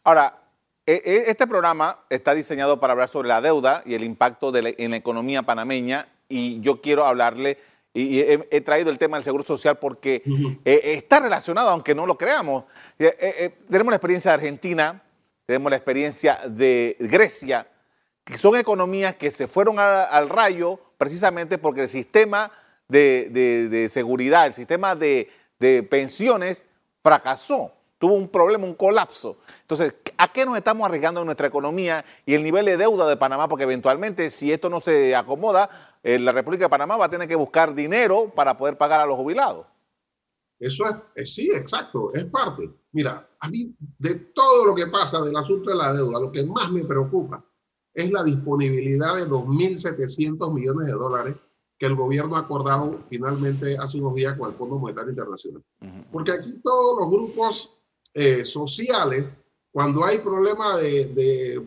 Ahora, 0.04 0.42
e, 0.86 1.02
e, 1.04 1.30
este 1.30 1.46
programa 1.46 1.98
está 2.08 2.34
diseñado 2.34 2.80
para 2.80 2.94
hablar 2.94 3.08
sobre 3.08 3.28
la 3.28 3.40
deuda 3.40 3.82
y 3.84 3.94
el 3.94 4.04
impacto 4.04 4.52
en 4.54 4.90
la 4.90 4.96
economía 4.96 5.42
panameña 5.42 6.08
y 6.28 6.60
yo 6.60 6.80
quiero 6.80 7.04
hablarle 7.04 7.58
y 7.98 8.20
he, 8.20 8.60
traído 8.60 8.90
el 8.90 8.98
tema 8.98 9.16
del 9.16 9.24
seguro 9.24 9.44
social 9.44 9.78
porque 9.78 10.22
eh, 10.64 10.80
está 10.84 11.20
relacionado, 11.20 11.70
aunque 11.70 11.94
no 11.94 12.06
lo 12.06 12.16
creamos. 12.16 12.64
Eh, 12.98 13.16
eh, 13.20 13.58
tenemos 13.68 13.90
la 13.90 13.96
experiencia 13.96 14.30
de 14.30 14.34
Argentina, 14.36 15.02
tenemos 15.46 15.70
la 15.70 15.76
experiencia 15.76 16.38
de 16.46 16.96
Grecia, 17.00 17.66
que 18.24 18.38
son 18.38 18.56
economías 18.56 19.14
que 19.14 19.30
se 19.30 19.48
fueron 19.48 19.78
al 19.78 20.28
rayo 20.28 20.78
precisamente 20.96 21.58
porque 21.58 21.82
el 21.82 21.88
sistema 21.88 22.52
de, 22.88 23.88
seguridad, 23.90 24.46
el 24.46 24.54
sistema 24.54 24.94
de, 24.94 25.30
de 25.58 25.82
pensiones 25.82 26.66
fracasó 27.02 27.72
tuvo 27.98 28.14
un 28.14 28.28
problema, 28.28 28.64
un 28.64 28.74
colapso. 28.74 29.38
Entonces, 29.60 29.94
¿a 30.16 30.28
qué 30.28 30.44
nos 30.44 30.56
estamos 30.56 30.86
arriesgando 30.86 31.20
en 31.20 31.26
nuestra 31.26 31.48
economía 31.48 32.04
y 32.24 32.34
el 32.34 32.42
nivel 32.42 32.64
de 32.64 32.76
deuda 32.76 33.06
de 33.08 33.16
Panamá? 33.16 33.48
Porque 33.48 33.64
eventualmente, 33.64 34.30
si 34.30 34.52
esto 34.52 34.70
no 34.70 34.80
se 34.80 35.14
acomoda, 35.14 35.68
eh, 36.08 36.18
la 36.18 36.32
República 36.32 36.64
de 36.64 36.70
Panamá 36.70 36.96
va 36.96 37.04
a 37.04 37.10
tener 37.10 37.28
que 37.28 37.34
buscar 37.34 37.74
dinero 37.74 38.32
para 38.34 38.56
poder 38.56 38.78
pagar 38.78 39.00
a 39.02 39.04
los 39.04 39.16
jubilados. 39.16 39.66
Eso 40.58 40.84
es, 41.14 41.34
sí, 41.34 41.50
exacto, 41.54 42.14
es 42.14 42.24
parte. 42.24 42.70
Mira, 42.92 43.28
a 43.38 43.48
mí 43.50 43.76
de 43.98 44.14
todo 44.34 44.64
lo 44.68 44.74
que 44.74 44.86
pasa 44.86 45.20
del 45.20 45.36
asunto 45.36 45.68
de 45.68 45.76
la 45.76 45.92
deuda, 45.92 46.18
lo 46.18 46.32
que 46.32 46.46
más 46.46 46.72
me 46.72 46.82
preocupa 46.82 47.44
es 47.92 48.10
la 48.10 48.24
disponibilidad 48.24 49.16
de 49.16 49.28
2.700 49.28 50.54
millones 50.54 50.86
de 50.86 50.94
dólares 50.94 51.36
que 51.78 51.84
el 51.84 51.94
gobierno 51.94 52.36
ha 52.36 52.40
acordado 52.40 53.00
finalmente 53.04 53.76
hace 53.76 54.00
unos 54.00 54.14
días 54.14 54.38
con 54.38 54.48
el 54.48 54.54
Fondo 54.54 54.78
Monetario 54.78 55.10
Internacional. 55.10 55.62
Porque 56.10 56.32
aquí 56.32 56.58
todos 56.62 57.00
los 57.00 57.10
grupos 57.10 57.78
eh, 58.14 58.46
sociales 58.46 59.36
cuando 59.78 60.04
hay 60.04 60.18
problemas 60.18 60.80
de, 60.80 61.64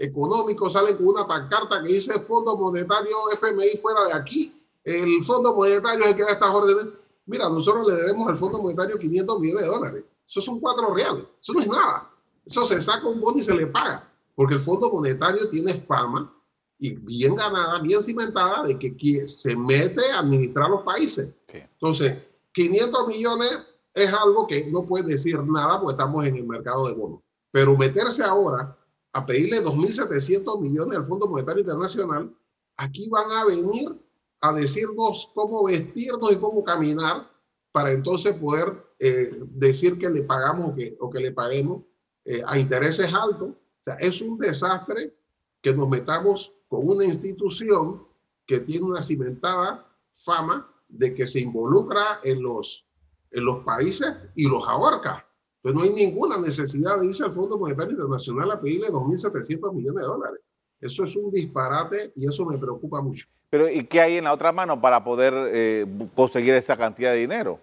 económicos, 0.00 0.72
salen 0.72 0.96
con 0.96 1.10
una 1.10 1.28
pancarta 1.28 1.80
que 1.80 1.92
dice 1.92 2.18
Fondo 2.22 2.56
Monetario 2.56 3.30
FMI 3.34 3.78
fuera 3.80 4.06
de 4.06 4.14
aquí. 4.14 4.60
El 4.82 5.22
Fondo 5.22 5.54
Monetario 5.54 6.02
es 6.02 6.10
el 6.10 6.16
que 6.16 6.24
da 6.24 6.32
estas 6.32 6.50
órdenes. 6.50 6.88
Mira, 7.24 7.48
nosotros 7.48 7.86
le 7.86 7.94
debemos 7.94 8.26
al 8.26 8.34
Fondo 8.34 8.60
Monetario 8.60 8.98
500 8.98 9.38
millones 9.38 9.62
de 9.62 9.70
dólares. 9.70 10.04
Eso 10.26 10.40
son 10.40 10.58
cuatro 10.58 10.92
reales. 10.92 11.22
Eso 11.40 11.52
no 11.52 11.60
es 11.60 11.68
nada. 11.68 12.10
Eso 12.44 12.66
se 12.66 12.80
saca 12.80 13.06
un 13.06 13.20
bono 13.20 13.38
y 13.38 13.44
se 13.44 13.54
le 13.54 13.68
paga. 13.68 14.10
Porque 14.34 14.54
el 14.54 14.60
Fondo 14.60 14.90
Monetario 14.90 15.48
tiene 15.48 15.72
fama 15.74 16.34
y 16.80 16.96
bien 16.96 17.36
ganada, 17.36 17.78
bien 17.78 18.02
cimentada 18.02 18.64
de 18.64 18.76
que 18.76 19.28
se 19.28 19.54
mete 19.54 20.10
a 20.10 20.18
administrar 20.18 20.68
los 20.68 20.82
países. 20.82 21.32
Entonces, 21.46 22.24
500 22.54 23.06
millones 23.06 23.52
es 23.94 24.12
algo 24.12 24.48
que 24.48 24.68
no 24.68 24.82
puede 24.82 25.04
decir 25.04 25.38
nada 25.44 25.78
porque 25.78 25.92
estamos 25.92 26.26
en 26.26 26.38
el 26.38 26.44
mercado 26.44 26.88
de 26.88 26.94
bonos. 26.94 27.20
Pero 27.52 27.76
meterse 27.76 28.24
ahora 28.24 28.76
a 29.12 29.24
pedirle 29.24 29.62
2.700 29.62 30.60
millones 30.60 30.98
al 30.98 31.04
Fondo 31.04 31.28
Monetario 31.28 31.60
Internacional, 31.60 32.34
aquí 32.76 33.08
van 33.08 33.30
a 33.30 33.44
venir 33.44 34.02
a 34.40 34.52
decirnos 34.52 35.30
cómo 35.34 35.64
vestirnos 35.64 36.32
y 36.32 36.36
cómo 36.36 36.64
caminar 36.64 37.30
para 37.70 37.92
entonces 37.92 38.36
poder 38.38 38.84
eh, 38.98 39.38
decir 39.50 39.98
que 39.98 40.10
le 40.10 40.22
pagamos 40.22 40.70
o 40.70 40.74
que, 40.74 40.96
o 40.98 41.10
que 41.10 41.20
le 41.20 41.32
paguemos 41.32 41.82
eh, 42.24 42.42
a 42.46 42.58
intereses 42.58 43.12
altos. 43.12 43.50
O 43.50 43.84
sea, 43.84 43.94
es 43.94 44.20
un 44.20 44.38
desastre 44.38 45.14
que 45.60 45.74
nos 45.74 45.88
metamos 45.88 46.52
con 46.68 46.88
una 46.88 47.04
institución 47.04 48.06
que 48.46 48.60
tiene 48.60 48.86
una 48.86 49.02
cimentada 49.02 49.86
fama 50.12 50.68
de 50.88 51.14
que 51.14 51.26
se 51.26 51.40
involucra 51.40 52.20
en 52.22 52.42
los, 52.42 52.86
en 53.30 53.44
los 53.44 53.64
países 53.64 54.14
y 54.34 54.48
los 54.48 54.66
ahorca. 54.68 55.26
Entonces 55.62 55.74
no 55.74 55.82
hay 55.82 56.06
ninguna 56.06 56.38
necesidad 56.38 56.98
de 56.98 57.06
irse 57.06 57.24
al 57.24 57.32
Fondo 57.32 57.56
Monetario 57.56 57.92
Internacional 57.92 58.50
a 58.50 58.60
pedirle 58.60 58.88
2.700 58.88 59.72
millones 59.72 60.02
de 60.02 60.08
dólares. 60.08 60.40
Eso 60.80 61.04
es 61.04 61.14
un 61.14 61.30
disparate 61.30 62.12
y 62.16 62.28
eso 62.28 62.44
me 62.44 62.58
preocupa 62.58 63.00
mucho. 63.00 63.26
Pero 63.48 63.68
¿y 63.68 63.84
qué 63.84 64.00
hay 64.00 64.16
en 64.16 64.24
la 64.24 64.32
otra 64.32 64.50
mano 64.50 64.80
para 64.80 65.04
poder 65.04 65.32
eh, 65.52 65.86
conseguir 66.16 66.54
esa 66.54 66.76
cantidad 66.76 67.12
de 67.12 67.18
dinero? 67.18 67.60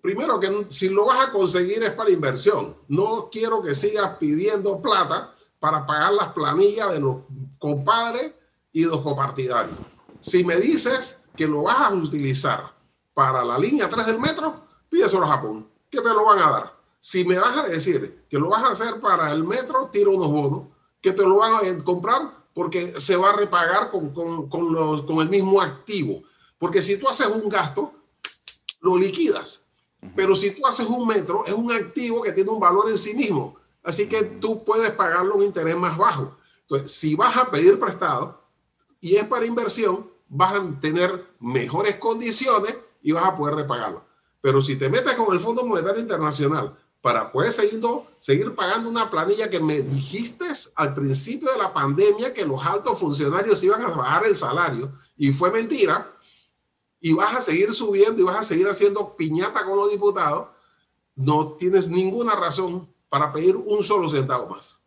Primero 0.00 0.38
que 0.38 0.66
si 0.70 0.88
lo 0.88 1.06
vas 1.06 1.28
a 1.28 1.32
conseguir 1.32 1.82
es 1.82 1.90
para 1.90 2.10
inversión. 2.10 2.76
No 2.86 3.28
quiero 3.30 3.62
que 3.62 3.74
sigas 3.74 4.16
pidiendo 4.18 4.80
plata 4.80 5.34
para 5.58 5.84
pagar 5.84 6.12
las 6.12 6.32
planillas 6.32 6.92
de 6.92 7.00
los 7.00 7.16
compadres 7.58 8.34
y 8.70 8.84
los 8.84 9.00
copartidarios. 9.00 9.78
Si 10.20 10.44
me 10.44 10.56
dices 10.56 11.20
que 11.36 11.48
lo 11.48 11.64
vas 11.64 11.80
a 11.80 11.94
utilizar 11.94 12.72
para 13.12 13.44
la 13.44 13.58
línea 13.58 13.88
3 13.88 14.06
del 14.06 14.20
metro, 14.20 14.66
pídeselo 14.88 15.24
a 15.24 15.28
Japón, 15.28 15.68
que 15.90 16.00
te 16.00 16.08
lo 16.08 16.24
van 16.24 16.38
a 16.38 16.50
dar. 16.50 16.81
Si 17.04 17.24
me 17.24 17.36
vas 17.36 17.56
a 17.56 17.68
decir 17.68 18.26
que 18.30 18.38
lo 18.38 18.48
vas 18.48 18.62
a 18.62 18.68
hacer 18.68 19.00
para 19.00 19.32
el 19.32 19.42
metro, 19.42 19.90
tiro 19.92 20.12
unos 20.12 20.30
bonos, 20.30 20.62
que 21.00 21.10
te 21.10 21.24
lo 21.24 21.38
van 21.38 21.54
a 21.54 21.84
comprar 21.84 22.44
porque 22.54 22.94
se 23.00 23.16
va 23.16 23.30
a 23.30 23.36
repagar 23.36 23.90
con, 23.90 24.14
con, 24.14 24.48
con, 24.48 24.72
los, 24.72 25.02
con 25.02 25.18
el 25.18 25.28
mismo 25.28 25.60
activo. 25.60 26.22
Porque 26.60 26.80
si 26.80 26.96
tú 26.96 27.08
haces 27.08 27.26
un 27.26 27.48
gasto, 27.48 27.92
lo 28.82 28.96
liquidas. 28.96 29.62
Pero 30.14 30.36
si 30.36 30.52
tú 30.52 30.64
haces 30.64 30.86
un 30.86 31.04
metro, 31.08 31.44
es 31.44 31.52
un 31.52 31.72
activo 31.72 32.22
que 32.22 32.30
tiene 32.30 32.50
un 32.50 32.60
valor 32.60 32.88
en 32.88 32.98
sí 32.98 33.14
mismo. 33.14 33.56
Así 33.82 34.08
que 34.08 34.22
tú 34.22 34.64
puedes 34.64 34.92
pagarlo 34.92 35.34
un 35.34 35.42
interés 35.42 35.76
más 35.76 35.98
bajo. 35.98 36.36
Entonces, 36.60 36.92
si 36.92 37.16
vas 37.16 37.36
a 37.36 37.50
pedir 37.50 37.80
prestado 37.80 38.44
y 39.00 39.16
es 39.16 39.24
para 39.24 39.44
inversión, 39.44 40.08
vas 40.28 40.52
a 40.52 40.80
tener 40.80 41.26
mejores 41.40 41.96
condiciones 41.96 42.76
y 43.02 43.10
vas 43.10 43.24
a 43.24 43.36
poder 43.36 43.56
repagarlo. 43.56 44.04
Pero 44.40 44.62
si 44.62 44.76
te 44.76 44.88
metes 44.88 45.14
con 45.14 45.34
el 45.34 45.40
Fondo 45.40 45.66
Monetario 45.66 46.00
Internacional 46.00 46.76
para 47.02 47.32
poder 47.32 47.52
seguir, 47.52 47.80
seguir 48.18 48.54
pagando 48.54 48.88
una 48.88 49.10
planilla 49.10 49.50
que 49.50 49.58
me 49.58 49.82
dijiste 49.82 50.46
al 50.76 50.94
principio 50.94 51.50
de 51.52 51.58
la 51.58 51.74
pandemia 51.74 52.32
que 52.32 52.46
los 52.46 52.64
altos 52.64 52.98
funcionarios 52.98 53.62
iban 53.64 53.82
a 53.82 53.88
bajar 53.88 54.24
el 54.24 54.36
salario 54.36 54.92
y 55.16 55.32
fue 55.32 55.50
mentira. 55.50 56.06
Y 57.00 57.12
vas 57.12 57.34
a 57.34 57.40
seguir 57.40 57.74
subiendo 57.74 58.22
y 58.22 58.24
vas 58.24 58.38
a 58.38 58.44
seguir 58.44 58.68
haciendo 58.68 59.16
piñata 59.16 59.64
con 59.64 59.76
los 59.76 59.90
diputados. 59.90 60.46
No 61.16 61.54
tienes 61.54 61.88
ninguna 61.88 62.36
razón 62.36 62.88
para 63.08 63.32
pedir 63.32 63.56
un 63.56 63.82
solo 63.82 64.08
centavo 64.08 64.46
más. 64.46 64.80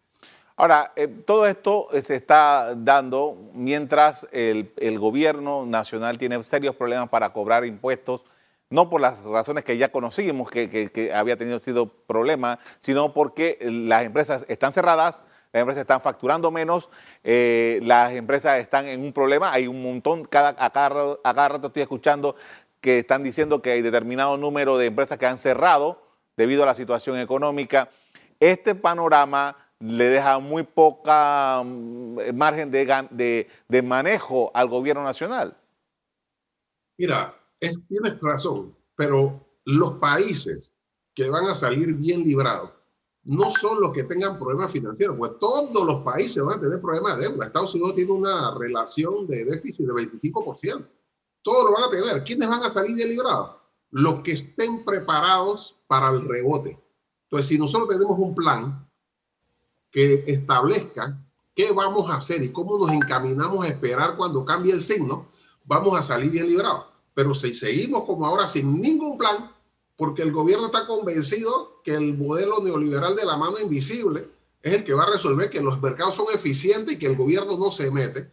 Ahora, 0.56 0.94
eh, 0.96 1.10
todo 1.10 1.46
esto 1.46 1.90
eh, 1.92 2.02
se 2.02 2.16
está 2.16 2.74
dando 2.78 3.38
mientras 3.54 4.26
el, 4.32 4.72
el, 4.78 4.98
gobierno 4.98 5.66
nacional 5.66 6.18
tiene 6.18 6.42
serios 6.44 6.78
problemas 6.78 7.10
para 7.10 7.34
cobrar 7.34 7.66
impuestos, 7.66 8.22
no 8.70 8.90
por 8.90 9.02
las 9.02 9.24
razones 9.24 9.64
que 9.64 9.78
ya 9.78 9.92
conocimos 9.92 10.50
que, 10.50 11.12
había 11.14 11.38
tenido 11.38 11.60
sido 11.60 11.88
problemas, 11.88 12.60
sino 12.80 13.14
porque 13.14 13.58
las 13.62 14.04
empresas 14.04 14.46
están 14.50 14.72
cerradas, 14.72 15.24
las 15.54 15.62
empresas 15.62 15.82
están 15.82 16.02
facturando 16.02 16.52
menos, 16.52 16.90
eh, 17.24 17.80
las 17.84 18.12
empresas 18.14 18.60
están 18.60 18.88
en 18.88 19.02
un 19.02 19.14
problema, 19.14 19.54
hay 19.54 19.68
un 19.68 19.82
montón, 19.82 20.26
cada, 20.26 20.50
a, 20.50 20.70
cada, 20.72 21.48
rato 21.48 21.68
estoy 21.68 21.84
escuchando 21.84 22.36
que 22.82 23.00
están 23.00 23.24
diciendo 23.24 23.62
que 23.62 23.72
hay 23.72 23.82
determinado 23.82 24.38
número 24.38 24.78
de 24.78 24.88
empresas 24.88 25.18
que 25.18 25.26
han 25.26 25.38
cerrado 25.38 26.02
debido 26.36 26.64
a 26.64 26.66
la 26.66 26.74
situación 26.74 27.20
económica. 27.20 27.90
Este 28.40 28.76
panorama 28.76 29.56
le 29.80 30.10
deja 30.10 30.40
muy 30.40 30.64
poca 30.64 31.62
mm, 31.64 32.34
margen 32.34 32.72
de, 32.72 33.48
de, 33.68 33.82
manejo 33.82 34.52
al 34.54 34.68
gobierno 34.68 35.04
nacional. 35.04 35.56
Mira, 36.98 37.34
tienes 37.60 38.20
razón, 38.22 38.76
pero 38.96 39.46
los 39.66 39.94
países 39.94 40.72
que 41.14 41.30
van 41.30 41.46
a 41.46 41.56
salir 41.56 41.94
bien 41.94 42.24
librados 42.24 42.72
no 43.24 43.50
son 43.50 43.82
los 43.82 43.92
que 43.92 44.04
tengan 44.04 44.38
problemas 44.38 44.72
financieros, 44.72 45.18
pues 45.18 45.32
todos 45.40 45.86
los 45.86 46.04
países 46.04 46.44
van 46.44 46.60
a 46.60 46.62
tener 46.62 46.80
problemas 46.80 47.18
de 47.18 47.28
deuda. 47.28 47.48
Estados 47.48 47.74
Unidos 47.74 47.96
tiene 47.96 48.12
una 48.12 48.56
relación 48.56 49.26
de 49.26 49.46
déficit 49.46 49.88
de 49.88 49.94
25%. 49.94 50.88
Todos 51.42 51.66
lo 51.66 51.74
van 51.74 51.84
a 51.86 51.90
tener. 51.90 52.24
¿Quiénes 52.24 52.48
van 52.48 52.64
a 52.64 52.70
salir 52.70 52.96
bien 52.96 53.10
librados? 53.10 53.56
Los 53.90 54.22
que 54.22 54.34
estén 54.34 54.86
preparados 54.86 55.76
para 55.88 56.12
el 56.12 56.28
rebote. 56.28 56.80
Entonces, 57.24 57.48
si 57.48 57.58
nosotros 57.58 57.90
tenemos 57.90 58.18
un 58.20 58.36
plan 58.36 58.88
que 59.90 60.24
establezca 60.28 61.20
qué 61.56 61.72
vamos 61.72 62.10
a 62.12 62.18
hacer 62.18 62.44
y 62.44 62.52
cómo 62.52 62.78
nos 62.78 62.92
encaminamos 62.94 63.66
a 63.66 63.70
esperar 63.70 64.18
cuando 64.18 64.46
cambie 64.46 64.74
el 64.74 64.84
signo, 64.84 65.30
vamos 65.64 65.98
a 65.98 66.04
salir 66.04 66.30
bien 66.30 66.48
librados. 66.48 66.95
Pero 67.16 67.34
si 67.34 67.56
seguimos 67.56 68.04
como 68.04 68.28
ahora 68.28 68.48
sin 68.48 68.80
ningún 68.80 69.18
plan, 69.18 69.52
porque 69.98 70.22
el 70.22 70.32
gobierno 70.32 70.68
está 70.68 70.86
convencido 70.86 71.82
que 71.84 71.96
el 71.96 72.16
modelo 72.16 72.60
neoliberal 72.60 73.16
de 73.16 73.26
la 73.26 73.38
mano 73.38 73.58
invisible 73.58 74.30
es 74.62 74.74
el 74.74 74.84
que 74.84 74.94
va 74.94 75.04
a 75.04 75.12
resolver 75.12 75.50
que 75.50 75.62
los 75.62 75.82
mercados 75.82 76.14
son 76.14 76.28
eficientes 76.32 76.94
y 76.94 77.00
que 77.00 77.08
el 77.08 77.16
gobierno 77.16 77.58
no 77.58 77.72
se 77.72 77.90
mete, 77.90 78.30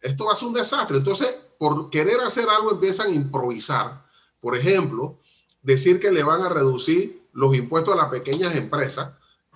esto 0.00 0.26
va 0.26 0.34
a 0.34 0.36
ser 0.36 0.48
un 0.48 0.54
desastre. 0.54 0.98
Entonces, 0.98 1.34
por 1.58 1.90
querer 1.90 2.20
hacer 2.20 2.48
algo 2.48 2.70
empiezan 2.70 3.08
a 3.08 3.14
improvisar. 3.14 4.06
Por 4.40 4.56
ejemplo, 4.56 5.18
decir 5.62 5.98
que 5.98 6.12
le 6.12 6.22
van 6.22 6.42
a 6.42 6.48
reducir 6.48 7.26
los 7.32 7.56
impuestos 7.56 7.94
a 7.94 7.96
las 7.96 8.10
pequeñas 8.10 8.54
empresas 8.54 9.08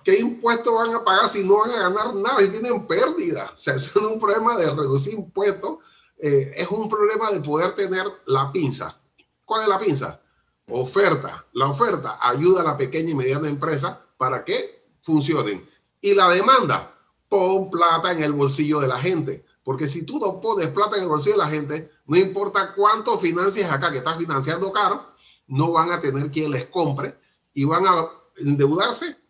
¿qué 0.03 0.19
impuestos 0.19 0.73
van 0.73 0.95
a 0.95 1.03
pagar 1.03 1.29
si 1.29 1.43
no 1.43 1.59
van 1.59 1.71
a 1.71 1.89
ganar 1.89 2.15
nada 2.15 2.41
y 2.41 2.49
tienen 2.49 2.87
pérdida? 2.87 3.51
O 3.53 3.57
sea, 3.57 3.75
es 3.75 3.95
un 3.95 4.19
problema 4.19 4.57
de 4.57 4.69
reducir 4.71 5.13
impuestos, 5.13 5.77
eh, 6.21 6.53
es 6.55 6.67
un 6.67 6.87
problema 6.87 7.31
de 7.31 7.41
poder 7.41 7.75
tener 7.75 8.05
la 8.25 8.51
pinza. 8.51 8.97
¿Cuál 9.45 9.63
es 9.63 9.67
la 9.67 9.79
pinza? 9.79 10.21
Oferta. 10.69 11.45
La 11.53 11.67
oferta 11.67 12.19
ayuda 12.21 12.61
a 12.61 12.65
la 12.65 12.77
pequeña 12.77 13.11
y 13.11 13.15
mediana 13.15 13.49
empresa 13.49 14.01
para 14.17 14.45
que 14.45 14.85
funcionen. 15.01 15.67
Y 15.99 16.13
la 16.13 16.29
demanda, 16.29 16.95
pon 17.27 17.69
plata 17.69 18.11
en 18.11 18.23
el 18.23 18.33
bolsillo 18.33 18.79
de 18.79 18.87
la 18.87 18.99
gente. 18.99 19.45
Porque 19.63 19.87
si 19.87 20.03
tú 20.03 20.19
no 20.19 20.39
pones 20.39 20.67
plata 20.67 20.97
en 20.97 21.03
el 21.03 21.09
bolsillo 21.09 21.37
de 21.37 21.43
la 21.43 21.49
gente, 21.49 21.91
no 22.05 22.17
importa 22.17 22.73
cuánto 22.75 23.17
financias 23.17 23.71
acá, 23.71 23.91
que 23.91 23.99
estás 23.99 24.17
financiando 24.17 24.71
caro, 24.71 25.13
no 25.47 25.71
van 25.71 25.91
a 25.91 25.99
tener 25.99 26.31
quien 26.31 26.51
les 26.51 26.65
compre 26.67 27.17
y 27.53 27.65
van 27.65 27.85
a 27.85 28.07
endeudarse 28.37 29.21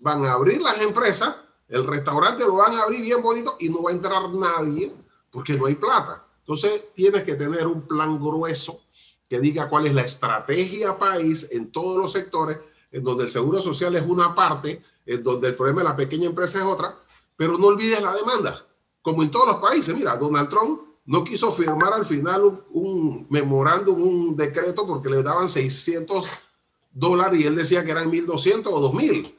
van 0.00 0.24
a 0.24 0.32
abrir 0.32 0.62
las 0.62 0.80
empresas, 0.80 1.34
el 1.68 1.86
restaurante 1.86 2.44
lo 2.44 2.56
van 2.56 2.74
a 2.74 2.82
abrir 2.82 3.02
bien 3.02 3.22
bonito 3.22 3.56
y 3.58 3.68
no 3.68 3.82
va 3.82 3.90
a 3.90 3.94
entrar 3.94 4.30
nadie 4.30 4.94
porque 5.30 5.56
no 5.56 5.66
hay 5.66 5.74
plata. 5.74 6.24
Entonces 6.48 6.94
tienes 6.94 7.24
que 7.24 7.34
tener 7.34 7.66
un 7.66 7.82
plan 7.82 8.18
grueso 8.18 8.80
que 9.28 9.38
diga 9.38 9.68
cuál 9.68 9.86
es 9.86 9.92
la 9.92 10.00
estrategia 10.00 10.96
país 10.96 11.46
en 11.50 11.70
todos 11.70 12.00
los 12.00 12.10
sectores, 12.10 12.56
en 12.90 13.04
donde 13.04 13.24
el 13.24 13.30
seguro 13.30 13.60
social 13.60 13.94
es 13.96 14.02
una 14.02 14.34
parte, 14.34 14.82
en 15.04 15.22
donde 15.22 15.48
el 15.48 15.56
problema 15.56 15.82
de 15.82 15.88
la 15.90 15.96
pequeña 15.96 16.24
empresa 16.24 16.56
es 16.56 16.64
otra, 16.64 16.98
pero 17.36 17.58
no 17.58 17.66
olvides 17.66 18.00
la 18.00 18.14
demanda, 18.14 18.64
como 19.02 19.22
en 19.22 19.30
todos 19.30 19.46
los 19.46 19.56
países. 19.56 19.94
Mira, 19.94 20.16
Donald 20.16 20.48
Trump 20.48 20.80
no 21.04 21.22
quiso 21.22 21.52
firmar 21.52 21.92
al 21.92 22.06
final 22.06 22.42
un, 22.42 22.64
un 22.70 23.26
memorándum, 23.28 24.00
un 24.00 24.34
decreto, 24.34 24.86
porque 24.86 25.10
le 25.10 25.22
daban 25.22 25.50
600 25.50 26.26
dólares 26.90 27.40
y 27.42 27.44
él 27.44 27.56
decía 27.56 27.84
que 27.84 27.90
eran 27.90 28.10
1.200 28.10 28.62
o 28.68 28.90
2.000. 28.90 29.34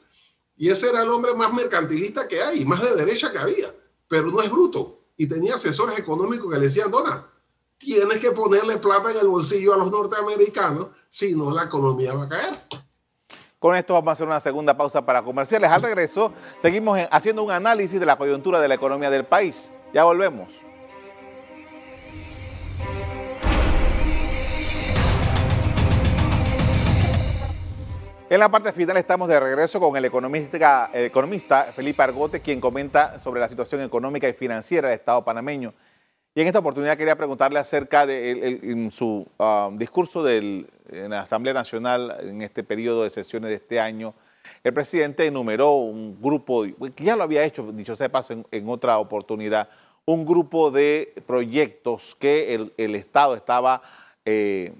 Y 0.58 0.68
ese 0.68 0.90
era 0.90 1.02
el 1.02 1.08
hombre 1.08 1.34
más 1.34 1.52
mercantilista 1.52 2.28
que 2.28 2.40
hay, 2.40 2.64
más 2.64 2.80
de 2.82 2.94
derecha 2.94 3.32
que 3.32 3.38
había, 3.38 3.74
pero 4.06 4.28
no 4.28 4.40
es 4.40 4.48
bruto. 4.48 4.99
Y 5.20 5.26
tenía 5.26 5.56
asesores 5.56 5.98
económicos 5.98 6.50
que 6.50 6.58
le 6.58 6.64
decían, 6.64 6.90
Dona, 6.90 7.26
tienes 7.76 8.16
que 8.20 8.30
ponerle 8.30 8.78
plata 8.78 9.10
en 9.10 9.18
el 9.18 9.28
bolsillo 9.28 9.74
a 9.74 9.76
los 9.76 9.90
norteamericanos, 9.90 10.86
si 11.10 11.34
no 11.34 11.50
la 11.50 11.64
economía 11.64 12.14
va 12.14 12.24
a 12.24 12.28
caer. 12.30 12.62
Con 13.58 13.76
esto 13.76 13.92
vamos 13.92 14.08
a 14.08 14.12
hacer 14.12 14.26
una 14.26 14.40
segunda 14.40 14.74
pausa 14.74 15.04
para 15.04 15.22
comerciales. 15.22 15.70
Al 15.70 15.82
regreso, 15.82 16.32
seguimos 16.56 16.98
haciendo 17.10 17.42
un 17.42 17.50
análisis 17.50 18.00
de 18.00 18.06
la 18.06 18.16
coyuntura 18.16 18.62
de 18.62 18.68
la 18.68 18.76
economía 18.76 19.10
del 19.10 19.26
país. 19.26 19.70
Ya 19.92 20.04
volvemos. 20.04 20.62
En 28.30 28.38
la 28.38 28.48
parte 28.48 28.70
final 28.70 28.96
estamos 28.96 29.26
de 29.26 29.40
regreso 29.40 29.80
con 29.80 29.96
el 29.96 30.04
economista, 30.04 30.88
Felipe 31.74 32.00
Argote, 32.00 32.38
quien 32.38 32.60
comenta 32.60 33.18
sobre 33.18 33.40
la 33.40 33.48
situación 33.48 33.80
económica 33.80 34.28
y 34.28 34.32
financiera 34.32 34.88
del 34.88 35.00
Estado 35.00 35.24
panameño. 35.24 35.74
Y 36.32 36.42
en 36.42 36.46
esta 36.46 36.60
oportunidad 36.60 36.96
quería 36.96 37.16
preguntarle 37.16 37.58
acerca 37.58 38.06
de 38.06 38.60
en 38.62 38.92
su 38.92 39.26
um, 39.36 39.76
discurso 39.76 40.28
en 40.28 40.68
la 41.08 41.22
Asamblea 41.22 41.54
Nacional 41.54 42.18
en 42.20 42.40
este 42.42 42.62
periodo 42.62 43.02
de 43.02 43.10
sesiones 43.10 43.50
de 43.50 43.56
este 43.56 43.80
año. 43.80 44.14
El 44.62 44.74
presidente 44.74 45.26
enumeró 45.26 45.72
un 45.72 46.16
grupo, 46.22 46.62
que 46.94 47.02
ya 47.02 47.16
lo 47.16 47.24
había 47.24 47.42
hecho, 47.42 47.72
dicho 47.72 47.96
sea 47.96 48.04
de 48.04 48.10
paso, 48.10 48.44
en, 48.48 48.68
otra 48.68 48.98
oportunidad, 48.98 49.68
un 50.04 50.24
grupo 50.24 50.70
de 50.70 51.20
proyectos 51.26 52.14
que 52.14 52.54
el, 52.76 52.94
Estado 52.94 53.34
estaba 53.34 53.82
eh, 54.24 54.72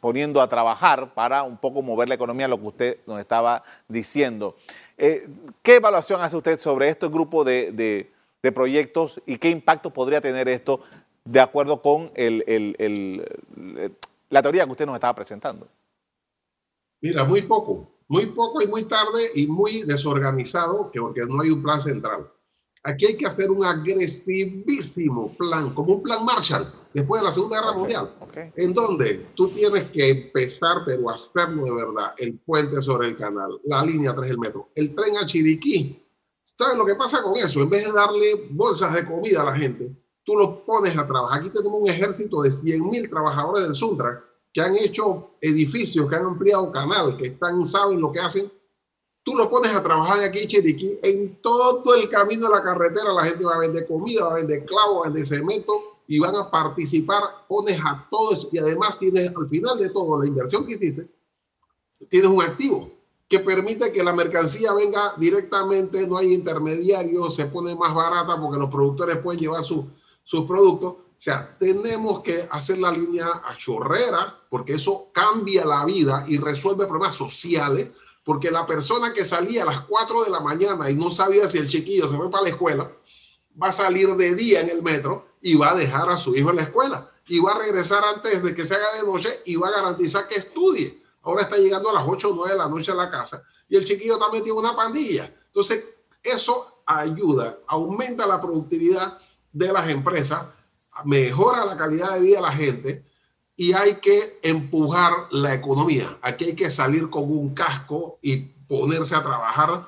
poniendo 0.00 0.40
a 0.40 0.48
trabajar 0.48 1.14
para 1.14 1.42
un 1.42 1.56
poco 1.56 1.82
mover 1.82 2.08
la 2.08 2.14
economía, 2.14 2.48
lo 2.48 2.60
que 2.60 2.66
usted 2.66 2.98
nos 3.06 3.20
estaba 3.20 3.62
diciendo. 3.88 4.56
Eh, 4.96 5.28
¿Qué 5.62 5.76
evaluación 5.76 6.20
hace 6.20 6.36
usted 6.36 6.58
sobre 6.58 6.88
este 6.88 7.08
grupo 7.08 7.44
de, 7.44 8.10
proyectos 8.54 9.20
y 9.26 9.38
qué 9.38 9.50
impacto 9.50 9.90
podría 9.90 10.20
tener 10.20 10.48
esto 10.48 10.78
de 11.24 11.40
acuerdo 11.40 11.82
con 11.82 12.12
la 14.30 14.42
teoría 14.42 14.64
que 14.64 14.70
usted 14.70 14.86
nos 14.86 14.94
estaba 14.94 15.14
presentando? 15.16 15.66
Mira, 17.00 17.24
muy 17.24 17.42
poco, 17.42 17.88
muy 18.06 18.26
poco 18.26 18.62
y 18.62 18.68
muy 18.68 18.84
tarde 18.84 19.32
y 19.34 19.48
muy 19.48 19.82
desorganizado, 19.82 20.92
porque 20.94 21.22
no 21.28 21.42
hay 21.42 21.50
un 21.50 21.60
plan 21.62 21.80
central. 21.80 22.28
Aquí 22.86 23.04
hay 23.04 23.16
que 23.16 23.26
hacer 23.26 23.50
un 23.50 23.64
agresivísimo 23.64 25.36
plan, 25.36 25.74
como 25.74 25.94
un 25.94 26.02
plan 26.04 26.24
Marshall, 26.24 26.72
después 26.94 27.20
de 27.20 27.26
la 27.26 27.32
Segunda 27.32 27.60
Guerra 27.60 27.72
Mundial, 27.72 28.10
en 28.54 28.72
donde 28.72 29.26
tú 29.34 29.48
tienes 29.48 29.90
que 29.90 30.08
empezar, 30.08 30.82
pero 30.86 31.10
hacerlo 31.10 31.64
de 31.64 31.74
verdad, 31.74 32.14
el 32.18 32.38
puente 32.38 32.80
sobre 32.80 33.08
el 33.08 33.16
canal, 33.16 33.60
la 33.64 33.84
línea 33.84 34.14
3 34.14 34.28
del 34.28 34.38
metro, 34.38 34.70
el 34.76 34.94
tren 34.94 35.16
a 35.16 35.26
Chiriquí. 35.26 36.00
¿Sabes 36.44 36.76
lo 36.76 36.86
que 36.86 36.94
pasa 36.94 37.24
con 37.24 37.36
eso? 37.36 37.60
En 37.60 37.70
vez 37.70 37.86
de 37.86 37.92
darle 37.92 38.46
bolsas 38.52 38.94
de 38.94 39.04
comida 39.04 39.42
a 39.42 39.46
la 39.46 39.56
gente, 39.56 39.90
tú 40.22 40.34
los 40.36 40.58
pones 40.58 40.96
a 40.96 41.04
trabajar. 41.04 41.40
Aquí 41.40 41.50
tenemos 41.50 41.80
un 41.80 41.90
ejército 41.90 42.40
de 42.42 42.50
100.000 42.50 43.10
trabajadores 43.10 43.64
del 43.64 43.74
Sundra 43.74 44.22
que 44.54 44.60
han 44.60 44.76
hecho 44.76 45.32
edificios, 45.40 46.08
que 46.08 46.14
han 46.14 46.24
ampliado 46.24 46.70
canal, 46.70 47.16
que 47.16 47.26
están, 47.26 47.66
saben 47.66 48.00
lo 48.00 48.12
que 48.12 48.20
hacen 48.20 48.50
Tú 49.26 49.34
lo 49.34 49.50
pones 49.50 49.74
a 49.74 49.82
trabajar 49.82 50.20
de 50.20 50.26
aquí 50.26 50.44
a 50.44 50.46
Chiriquí, 50.46 51.00
en 51.02 51.42
todo 51.42 51.96
el 51.96 52.08
camino 52.08 52.46
de 52.46 52.54
la 52.54 52.62
carretera 52.62 53.12
la 53.12 53.24
gente 53.24 53.44
va 53.44 53.56
a 53.56 53.58
vender 53.58 53.84
comida, 53.84 54.22
va 54.22 54.30
a 54.30 54.34
vender 54.34 54.64
clavos, 54.64 54.98
va 54.98 55.00
a 55.00 55.08
vender 55.08 55.26
cemento 55.26 55.98
y 56.06 56.20
van 56.20 56.36
a 56.36 56.48
participar, 56.48 57.24
pones 57.48 57.76
a 57.84 58.06
todos 58.08 58.48
y 58.52 58.58
además 58.58 58.96
tienes 58.96 59.36
al 59.36 59.46
final 59.48 59.80
de 59.80 59.90
todo 59.90 60.20
la 60.20 60.28
inversión 60.28 60.64
que 60.64 60.74
hiciste, 60.74 61.08
tienes 62.08 62.30
un 62.30 62.40
activo 62.40 62.88
que 63.26 63.40
permite 63.40 63.90
que 63.90 64.04
la 64.04 64.12
mercancía 64.12 64.72
venga 64.72 65.14
directamente, 65.16 66.06
no 66.06 66.18
hay 66.18 66.32
intermediarios, 66.32 67.34
se 67.34 67.46
pone 67.46 67.74
más 67.74 67.92
barata 67.92 68.40
porque 68.40 68.60
los 68.60 68.70
productores 68.70 69.16
pueden 69.16 69.40
llevar 69.40 69.64
sus 69.64 70.44
productos. 70.46 70.92
O 70.92 71.18
sea, 71.18 71.56
tenemos 71.58 72.20
que 72.20 72.46
hacer 72.48 72.78
la 72.78 72.92
línea 72.92 73.42
a 73.44 73.56
chorrera 73.56 74.38
porque 74.48 74.74
eso 74.74 75.08
cambia 75.12 75.64
la 75.64 75.84
vida 75.84 76.24
y 76.28 76.38
resuelve 76.38 76.86
problemas 76.86 77.14
sociales 77.14 77.90
porque 78.26 78.50
la 78.50 78.66
persona 78.66 79.12
que 79.12 79.24
salía 79.24 79.62
a 79.62 79.66
las 79.66 79.82
4 79.82 80.24
de 80.24 80.30
la 80.30 80.40
mañana 80.40 80.90
y 80.90 80.96
no 80.96 81.12
sabía 81.12 81.48
si 81.48 81.58
el 81.58 81.68
chiquillo 81.68 82.10
se 82.10 82.16
fue 82.16 82.28
para 82.28 82.42
la 82.42 82.48
escuela, 82.48 82.90
va 83.62 83.68
a 83.68 83.72
salir 83.72 84.16
de 84.16 84.34
día 84.34 84.62
en 84.62 84.68
el 84.68 84.82
metro 84.82 85.28
y 85.40 85.54
va 85.54 85.70
a 85.70 85.74
dejar 85.76 86.10
a 86.10 86.16
su 86.16 86.34
hijo 86.34 86.50
en 86.50 86.56
la 86.56 86.62
escuela 86.62 87.08
y 87.28 87.38
va 87.38 87.52
a 87.52 87.58
regresar 87.60 88.02
antes 88.04 88.42
de 88.42 88.52
que 88.52 88.66
se 88.66 88.74
haga 88.74 88.94
de 88.94 89.06
noche 89.06 89.42
y 89.44 89.54
va 89.54 89.68
a 89.68 89.70
garantizar 89.70 90.26
que 90.26 90.34
estudie. 90.34 91.04
Ahora 91.22 91.42
está 91.42 91.56
llegando 91.56 91.88
a 91.88 91.92
las 91.92 92.02
8 92.04 92.30
o 92.30 92.34
9 92.34 92.50
de 92.50 92.58
la 92.58 92.68
noche 92.68 92.90
a 92.90 92.96
la 92.96 93.08
casa 93.08 93.44
y 93.68 93.76
el 93.76 93.84
chiquillo 93.84 94.18
también 94.18 94.42
tiene 94.42 94.58
una 94.58 94.74
pandilla. 94.74 95.32
Entonces, 95.46 95.84
eso 96.20 96.82
ayuda, 96.84 97.60
aumenta 97.68 98.26
la 98.26 98.40
productividad 98.40 99.20
de 99.52 99.72
las 99.72 99.88
empresas, 99.88 100.42
mejora 101.04 101.64
la 101.64 101.76
calidad 101.76 102.14
de 102.14 102.20
vida 102.22 102.36
de 102.38 102.42
la 102.42 102.52
gente 102.52 103.06
y 103.56 103.72
hay 103.72 103.96
que 103.96 104.38
empujar 104.42 105.28
la 105.30 105.54
economía. 105.54 106.18
Aquí 106.20 106.44
hay 106.44 106.54
que 106.54 106.70
salir 106.70 107.08
con 107.08 107.24
un 107.24 107.54
casco 107.54 108.18
y 108.20 108.36
ponerse 108.68 109.14
a 109.14 109.22
trabajar, 109.22 109.86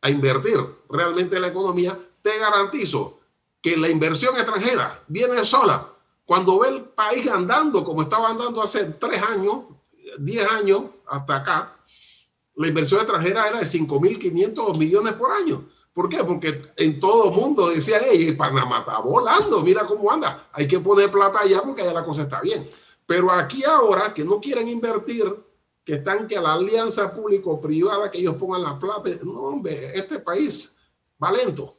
a 0.00 0.10
invertir 0.10 0.58
realmente 0.88 1.36
en 1.36 1.42
la 1.42 1.48
economía. 1.48 1.98
Te 2.22 2.38
garantizo 2.38 3.20
que 3.60 3.76
la 3.76 3.88
inversión 3.88 4.36
extranjera 4.36 5.02
viene 5.06 5.44
sola. 5.44 5.86
Cuando 6.24 6.60
ve 6.60 6.68
el 6.68 6.84
país 6.84 7.30
andando 7.30 7.84
como 7.84 8.02
estaba 8.02 8.30
andando 8.30 8.62
hace 8.62 8.84
tres 8.84 9.22
años, 9.22 9.64
diez 10.18 10.46
años 10.46 10.84
hasta 11.06 11.36
acá, 11.36 11.76
la 12.54 12.68
inversión 12.68 13.00
extranjera 13.00 13.48
era 13.48 13.58
de 13.58 13.66
5.500 13.66 14.78
millones 14.78 15.12
por 15.14 15.32
año. 15.32 15.68
¿Por 15.92 16.08
qué? 16.08 16.22
Porque 16.24 16.62
en 16.76 17.00
todo 17.00 17.30
el 17.30 17.36
mundo 17.36 17.68
decían, 17.68 18.02
hey, 18.08 18.32
Panamá 18.32 18.80
está 18.80 19.00
volando, 19.00 19.60
mira 19.60 19.86
cómo 19.86 20.10
anda, 20.10 20.48
hay 20.52 20.68
que 20.68 20.78
poner 20.78 21.10
plata 21.10 21.40
allá 21.40 21.62
porque 21.62 21.82
allá 21.82 21.92
la 21.92 22.04
cosa 22.04 22.22
está 22.22 22.40
bien. 22.40 22.64
Pero 23.10 23.28
aquí 23.32 23.64
ahora 23.64 24.14
que 24.14 24.22
no 24.22 24.40
quieren 24.40 24.68
invertir, 24.68 25.24
que 25.84 25.94
están 25.94 26.28
que 26.28 26.38
la 26.38 26.54
alianza 26.54 27.12
público-privada, 27.12 28.08
que 28.08 28.18
ellos 28.18 28.36
pongan 28.36 28.62
la 28.62 28.78
plata, 28.78 29.10
no, 29.24 29.32
hombre, 29.32 29.90
este 29.98 30.20
país 30.20 30.72
va 31.20 31.32
lento. 31.32 31.76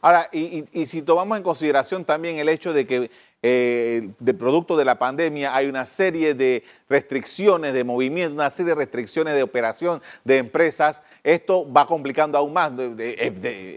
Ahora, 0.00 0.28
y, 0.32 0.64
y, 0.72 0.86
si 0.86 1.02
tomamos 1.02 1.38
en 1.38 1.44
consideración 1.44 2.04
también 2.04 2.36
el 2.36 2.48
hecho 2.48 2.72
de 2.72 2.84
que 2.84 3.12
eh, 3.42 4.10
de 4.18 4.34
producto 4.34 4.76
de 4.76 4.84
la 4.84 4.98
pandemia 4.98 5.54
hay 5.54 5.68
una 5.68 5.86
serie 5.86 6.34
de 6.34 6.64
restricciones 6.88 7.72
de 7.72 7.84
movimiento, 7.84 8.34
una 8.34 8.50
serie 8.50 8.70
de 8.70 8.80
restricciones 8.80 9.34
de 9.34 9.44
operación 9.44 10.02
de 10.24 10.38
empresas, 10.38 11.04
esto 11.22 11.72
va 11.72 11.86
complicando 11.86 12.36
aún 12.36 12.52
más, 12.52 12.72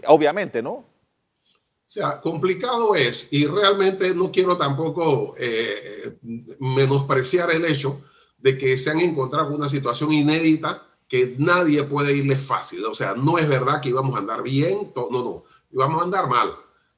obviamente, 0.08 0.60
¿no? 0.60 0.91
O 1.92 1.94
sea, 1.94 2.22
complicado 2.22 2.94
es, 2.94 3.28
y 3.30 3.44
realmente 3.46 4.14
no 4.14 4.32
quiero 4.32 4.56
tampoco 4.56 5.34
eh, 5.36 6.16
menospreciar 6.58 7.50
el 7.50 7.66
hecho 7.66 8.00
de 8.38 8.56
que 8.56 8.78
se 8.78 8.90
han 8.90 9.00
encontrado 9.00 9.48
con 9.48 9.56
una 9.56 9.68
situación 9.68 10.10
inédita 10.10 10.86
que 11.06 11.36
nadie 11.36 11.82
puede 11.84 12.16
irle 12.16 12.38
fácil. 12.38 12.86
O 12.86 12.94
sea, 12.94 13.14
no 13.14 13.36
es 13.36 13.46
verdad 13.46 13.82
que 13.82 13.90
íbamos 13.90 14.14
a 14.14 14.20
andar 14.20 14.42
bien, 14.42 14.90
no, 14.96 15.10
no 15.10 15.44
y 15.70 15.76
vamos 15.76 16.00
a 16.00 16.04
andar 16.04 16.28
mal. 16.28 16.54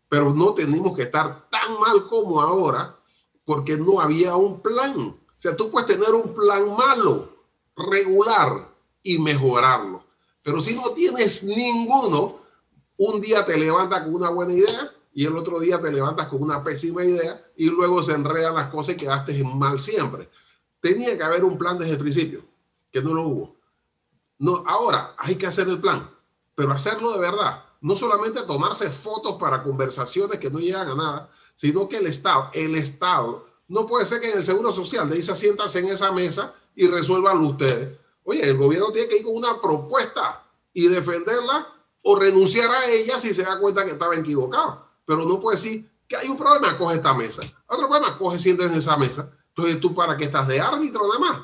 Pero 0.08 0.32
no 0.32 0.54
tenemos 0.54 0.94
que 0.94 1.02
estar 1.02 1.50
tan 1.50 1.80
mal 1.80 2.06
como 2.06 2.40
ahora 2.40 2.96
porque 3.44 3.76
no 3.76 3.98
había 4.00 4.36
un 4.36 4.62
plan. 4.62 4.96
O 4.96 5.18
sea, 5.36 5.56
tú 5.56 5.72
puedes 5.72 5.88
tener 5.88 6.14
un 6.14 6.32
plan 6.32 6.72
malo, 6.76 7.30
regular 7.74 8.68
y 9.02 9.18
mejorarlo. 9.18 10.04
Pero 10.40 10.62
si 10.62 10.76
no 10.76 10.90
tienes 10.94 11.42
ninguno, 11.42 12.43
un 12.96 13.20
día 13.20 13.44
te 13.44 13.56
levantas 13.56 14.02
con 14.02 14.14
una 14.14 14.30
buena 14.30 14.52
idea 14.52 14.90
y 15.12 15.24
el 15.24 15.36
otro 15.36 15.60
día 15.60 15.80
te 15.80 15.92
levantas 15.92 16.28
con 16.28 16.42
una 16.42 16.62
pésima 16.62 17.04
idea 17.04 17.44
y 17.56 17.66
luego 17.66 18.02
se 18.02 18.12
enredan 18.12 18.54
las 18.54 18.70
cosas 18.70 18.94
y 18.94 18.98
quedaste 18.98 19.42
mal 19.44 19.78
siempre. 19.78 20.28
Tenía 20.80 21.16
que 21.16 21.22
haber 21.22 21.44
un 21.44 21.56
plan 21.56 21.78
desde 21.78 21.92
el 21.92 21.98
principio, 21.98 22.44
que 22.92 23.00
no 23.02 23.14
lo 23.14 23.22
hubo. 23.22 23.56
No, 24.38 24.64
ahora 24.66 25.14
hay 25.18 25.36
que 25.36 25.46
hacer 25.46 25.68
el 25.68 25.80
plan, 25.80 26.10
pero 26.54 26.72
hacerlo 26.72 27.12
de 27.12 27.20
verdad 27.20 27.64
no 27.84 27.96
solamente 27.96 28.40
tomarse 28.44 28.90
fotos 28.90 29.34
para 29.34 29.62
conversaciones 29.62 30.38
que 30.38 30.48
no 30.48 30.58
llegan 30.58 30.88
a 30.88 30.94
nada, 30.94 31.30
sino 31.54 31.86
que 31.86 31.98
el 31.98 32.06
Estado, 32.06 32.48
el 32.54 32.76
Estado, 32.76 33.44
no 33.68 33.86
puede 33.86 34.06
ser 34.06 34.22
que 34.22 34.30
en 34.30 34.38
el 34.38 34.44
Seguro 34.44 34.72
Social 34.72 35.06
le 35.06 35.16
dice 35.16 35.36
siéntanse 35.36 35.80
en 35.80 35.88
esa 35.88 36.10
mesa 36.10 36.54
y 36.74 36.86
resuélvanlo 36.86 37.48
ustedes. 37.48 37.98
Oye, 38.22 38.42
el 38.48 38.56
gobierno 38.56 38.90
tiene 38.90 39.08
que 39.08 39.18
ir 39.18 39.24
con 39.24 39.36
una 39.36 39.60
propuesta 39.60 40.46
y 40.72 40.88
defenderla 40.88 41.73
o 42.06 42.16
renunciar 42.16 42.70
a 42.70 42.86
ella 42.90 43.18
si 43.18 43.32
se 43.32 43.42
da 43.42 43.58
cuenta 43.58 43.84
que 43.84 43.92
estaba 43.92 44.14
equivocado. 44.14 44.86
Pero 45.06 45.24
no 45.24 45.40
puede 45.40 45.56
decir 45.56 45.90
que 46.06 46.16
hay 46.16 46.28
un 46.28 46.36
problema, 46.36 46.76
coge 46.76 46.96
esta 46.96 47.14
mesa. 47.14 47.42
Otro 47.66 47.88
problema, 47.88 48.18
coge, 48.18 48.38
siéntate 48.38 48.70
en 48.70 48.78
esa 48.78 48.96
mesa. 48.96 49.30
Entonces 49.48 49.80
tú 49.80 49.94
para 49.94 50.16
qué 50.16 50.24
estás 50.24 50.46
de 50.46 50.60
árbitro 50.60 51.06
nada 51.08 51.18
más. 51.18 51.40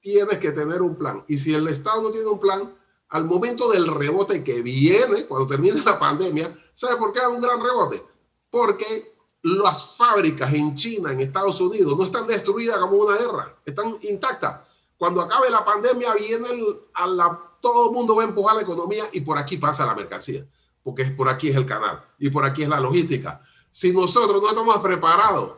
Tienes 0.00 0.38
que 0.38 0.52
tener 0.52 0.80
un 0.80 0.96
plan. 0.96 1.24
Y 1.26 1.38
si 1.38 1.52
el 1.54 1.66
Estado 1.66 2.02
no 2.02 2.10
tiene 2.12 2.28
un 2.28 2.38
plan, 2.38 2.72
al 3.08 3.24
momento 3.24 3.68
del 3.70 3.88
rebote 3.88 4.44
que 4.44 4.62
viene, 4.62 5.26
cuando 5.26 5.48
termine 5.48 5.82
la 5.84 5.98
pandemia, 5.98 6.56
¿sabe 6.72 6.96
por 6.96 7.12
qué 7.12 7.20
hay 7.20 7.26
un 7.26 7.40
gran 7.40 7.60
rebote? 7.60 8.02
Porque 8.50 9.12
las 9.42 9.96
fábricas 9.96 10.54
en 10.54 10.76
China, 10.76 11.10
en 11.10 11.20
Estados 11.20 11.60
Unidos, 11.60 11.96
no 11.98 12.04
están 12.04 12.28
destruidas 12.28 12.78
como 12.78 12.98
una 12.98 13.16
guerra, 13.16 13.56
están 13.64 13.98
intactas. 14.02 14.60
Cuando 14.96 15.20
acabe 15.20 15.50
la 15.50 15.64
pandemia, 15.64 16.14
viene 16.14 16.48
a 16.94 17.06
la, 17.08 17.40
todo 17.64 17.86
el 17.86 17.92
mundo 17.92 18.14
va 18.14 18.24
a 18.24 18.26
empujar 18.26 18.56
la 18.56 18.62
economía 18.62 19.06
y 19.10 19.22
por 19.22 19.38
aquí 19.38 19.56
pasa 19.56 19.86
la 19.86 19.94
mercancía, 19.94 20.46
porque 20.82 21.06
por 21.06 21.30
aquí 21.30 21.48
es 21.48 21.56
el 21.56 21.64
canal 21.64 22.04
y 22.18 22.28
por 22.28 22.44
aquí 22.44 22.62
es 22.62 22.68
la 22.68 22.78
logística. 22.78 23.40
Si 23.70 23.90
nosotros 23.90 24.42
no 24.42 24.50
estamos 24.50 24.76
preparados, 24.80 25.54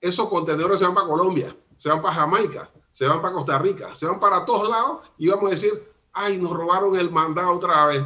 esos 0.00 0.28
contenedores 0.28 0.80
se 0.80 0.86
van 0.86 0.94
para 0.94 1.06
Colombia, 1.06 1.56
se 1.76 1.88
van 1.88 2.02
para 2.02 2.16
Jamaica, 2.16 2.68
se 2.90 3.06
van 3.06 3.22
para 3.22 3.32
Costa 3.32 3.56
Rica, 3.58 3.94
se 3.94 4.06
van 4.06 4.18
para 4.18 4.44
todos 4.44 4.68
lados 4.68 5.06
y 5.16 5.28
vamos 5.28 5.46
a 5.46 5.50
decir, 5.50 5.92
ay, 6.12 6.36
nos 6.36 6.50
robaron 6.52 6.96
el 6.96 7.12
mandado 7.12 7.50
otra 7.50 7.86
vez. 7.86 8.04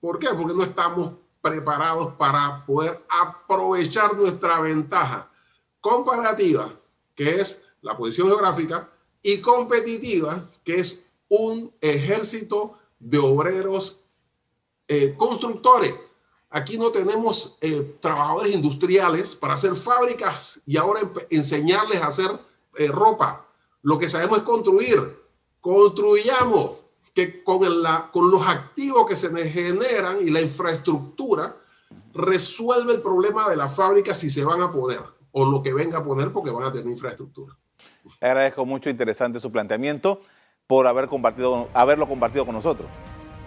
¿Por 0.00 0.18
qué? 0.18 0.28
Porque 0.28 0.54
no 0.54 0.62
estamos 0.62 1.12
preparados 1.42 2.14
para 2.14 2.64
poder 2.64 3.04
aprovechar 3.10 4.16
nuestra 4.16 4.60
ventaja 4.60 5.30
comparativa, 5.82 6.72
que 7.14 7.38
es 7.42 7.62
la 7.82 7.94
posición 7.94 8.28
geográfica, 8.28 8.88
y 9.22 9.42
competitiva, 9.42 10.48
que 10.64 10.76
es 10.76 11.05
un 11.28 11.72
ejército 11.80 12.78
de 12.98 13.18
obreros 13.18 14.00
eh, 14.88 15.14
constructores. 15.16 15.94
Aquí 16.50 16.78
no 16.78 16.90
tenemos 16.90 17.56
eh, 17.60 17.96
trabajadores 18.00 18.54
industriales 18.54 19.34
para 19.34 19.54
hacer 19.54 19.74
fábricas 19.74 20.60
y 20.64 20.76
ahora 20.76 21.00
enseñarles 21.30 22.00
a 22.00 22.06
hacer 22.06 22.30
eh, 22.76 22.88
ropa. 22.88 23.46
Lo 23.82 23.98
que 23.98 24.08
sabemos 24.08 24.38
es 24.38 24.44
construir. 24.44 25.00
Construyamos 25.60 26.78
que 27.12 27.42
con, 27.42 27.60
con 28.12 28.30
los 28.30 28.46
activos 28.46 29.06
que 29.08 29.16
se 29.16 29.28
generan 29.48 30.18
y 30.26 30.30
la 30.30 30.40
infraestructura 30.40 31.56
resuelve 32.12 32.94
el 32.94 33.02
problema 33.02 33.48
de 33.48 33.56
la 33.56 33.68
fábrica 33.68 34.14
si 34.14 34.30
se 34.30 34.44
van 34.44 34.62
a 34.62 34.70
poner 34.70 35.00
o 35.32 35.44
lo 35.44 35.62
que 35.62 35.74
venga 35.74 35.98
a 35.98 36.04
poner 36.04 36.32
porque 36.32 36.50
van 36.50 36.64
a 36.64 36.72
tener 36.72 36.86
infraestructura. 36.86 37.56
Agradezco 38.20 38.64
mucho, 38.64 38.88
interesante 38.88 39.40
su 39.40 39.50
planteamiento 39.50 40.22
por 40.66 40.86
haber 40.88 41.06
compartido, 41.06 41.68
haberlo 41.74 42.08
compartido 42.08 42.44
con 42.44 42.54
nosotros. 42.54 42.88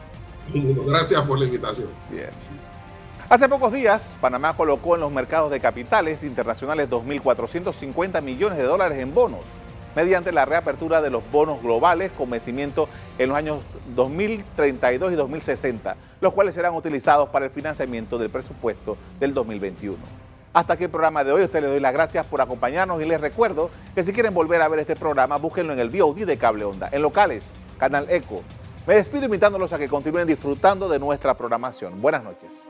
Gracias 0.53 1.21
por 1.27 1.38
la 1.38 1.45
invitación. 1.45 1.89
Bien. 2.10 2.29
Hace 3.29 3.47
pocos 3.47 3.71
días, 3.71 4.17
Panamá 4.21 4.55
colocó 4.55 4.95
en 4.95 5.01
los 5.01 5.12
mercados 5.12 5.51
de 5.51 5.60
capitales 5.60 6.23
internacionales 6.23 6.89
2.450 6.89 8.21
millones 8.21 8.58
de 8.58 8.63
dólares 8.63 8.97
en 8.97 9.13
bonos 9.13 9.41
mediante 9.95 10.32
la 10.32 10.45
reapertura 10.45 11.01
de 11.01 11.10
los 11.10 11.29
bonos 11.29 11.62
globales 11.62 12.12
con 12.12 12.29
vencimiento 12.29 12.88
en 13.17 13.29
los 13.29 13.38
años 13.38 13.60
2032 13.95 15.12
y 15.12 15.15
2060, 15.15 15.95
los 16.21 16.34
cuales 16.34 16.55
serán 16.55 16.73
utilizados 16.73 17.29
para 17.29 17.45
el 17.45 17.51
financiamiento 17.51 18.17
del 18.17 18.29
presupuesto 18.29 18.97
del 19.19 19.34
2021. 19.34 20.29
Hasta 20.53 20.73
aquí 20.73 20.85
el 20.85 20.89
programa 20.89 21.23
de 21.23 21.31
hoy. 21.31 21.43
Usted 21.43 21.62
le 21.62 21.67
doy 21.67 21.79
las 21.79 21.93
gracias 21.93 22.25
por 22.25 22.41
acompañarnos 22.41 23.01
y 23.01 23.05
les 23.05 23.21
recuerdo 23.21 23.69
que 23.93 24.03
si 24.03 24.12
quieren 24.12 24.33
volver 24.33 24.62
a 24.62 24.67
ver 24.67 24.79
este 24.79 24.95
programa, 24.95 25.38
búsquenlo 25.38 25.73
en 25.73 25.79
el 25.79 25.89
VOD 25.89 26.25
de 26.25 26.38
Cable 26.38 26.65
Onda, 26.65 26.89
en 26.91 27.01
locales, 27.01 27.51
Canal 27.77 28.07
Eco. 28.09 28.41
Me 28.88 28.95
despido 28.95 29.25
invitándolos 29.25 29.71
a 29.73 29.77
que 29.77 29.88
continúen 29.88 30.25
disfrutando 30.25 30.89
de 30.89 30.97
nuestra 30.97 31.35
programación. 31.35 32.01
Buenas 32.01 32.23
noches. 32.23 32.67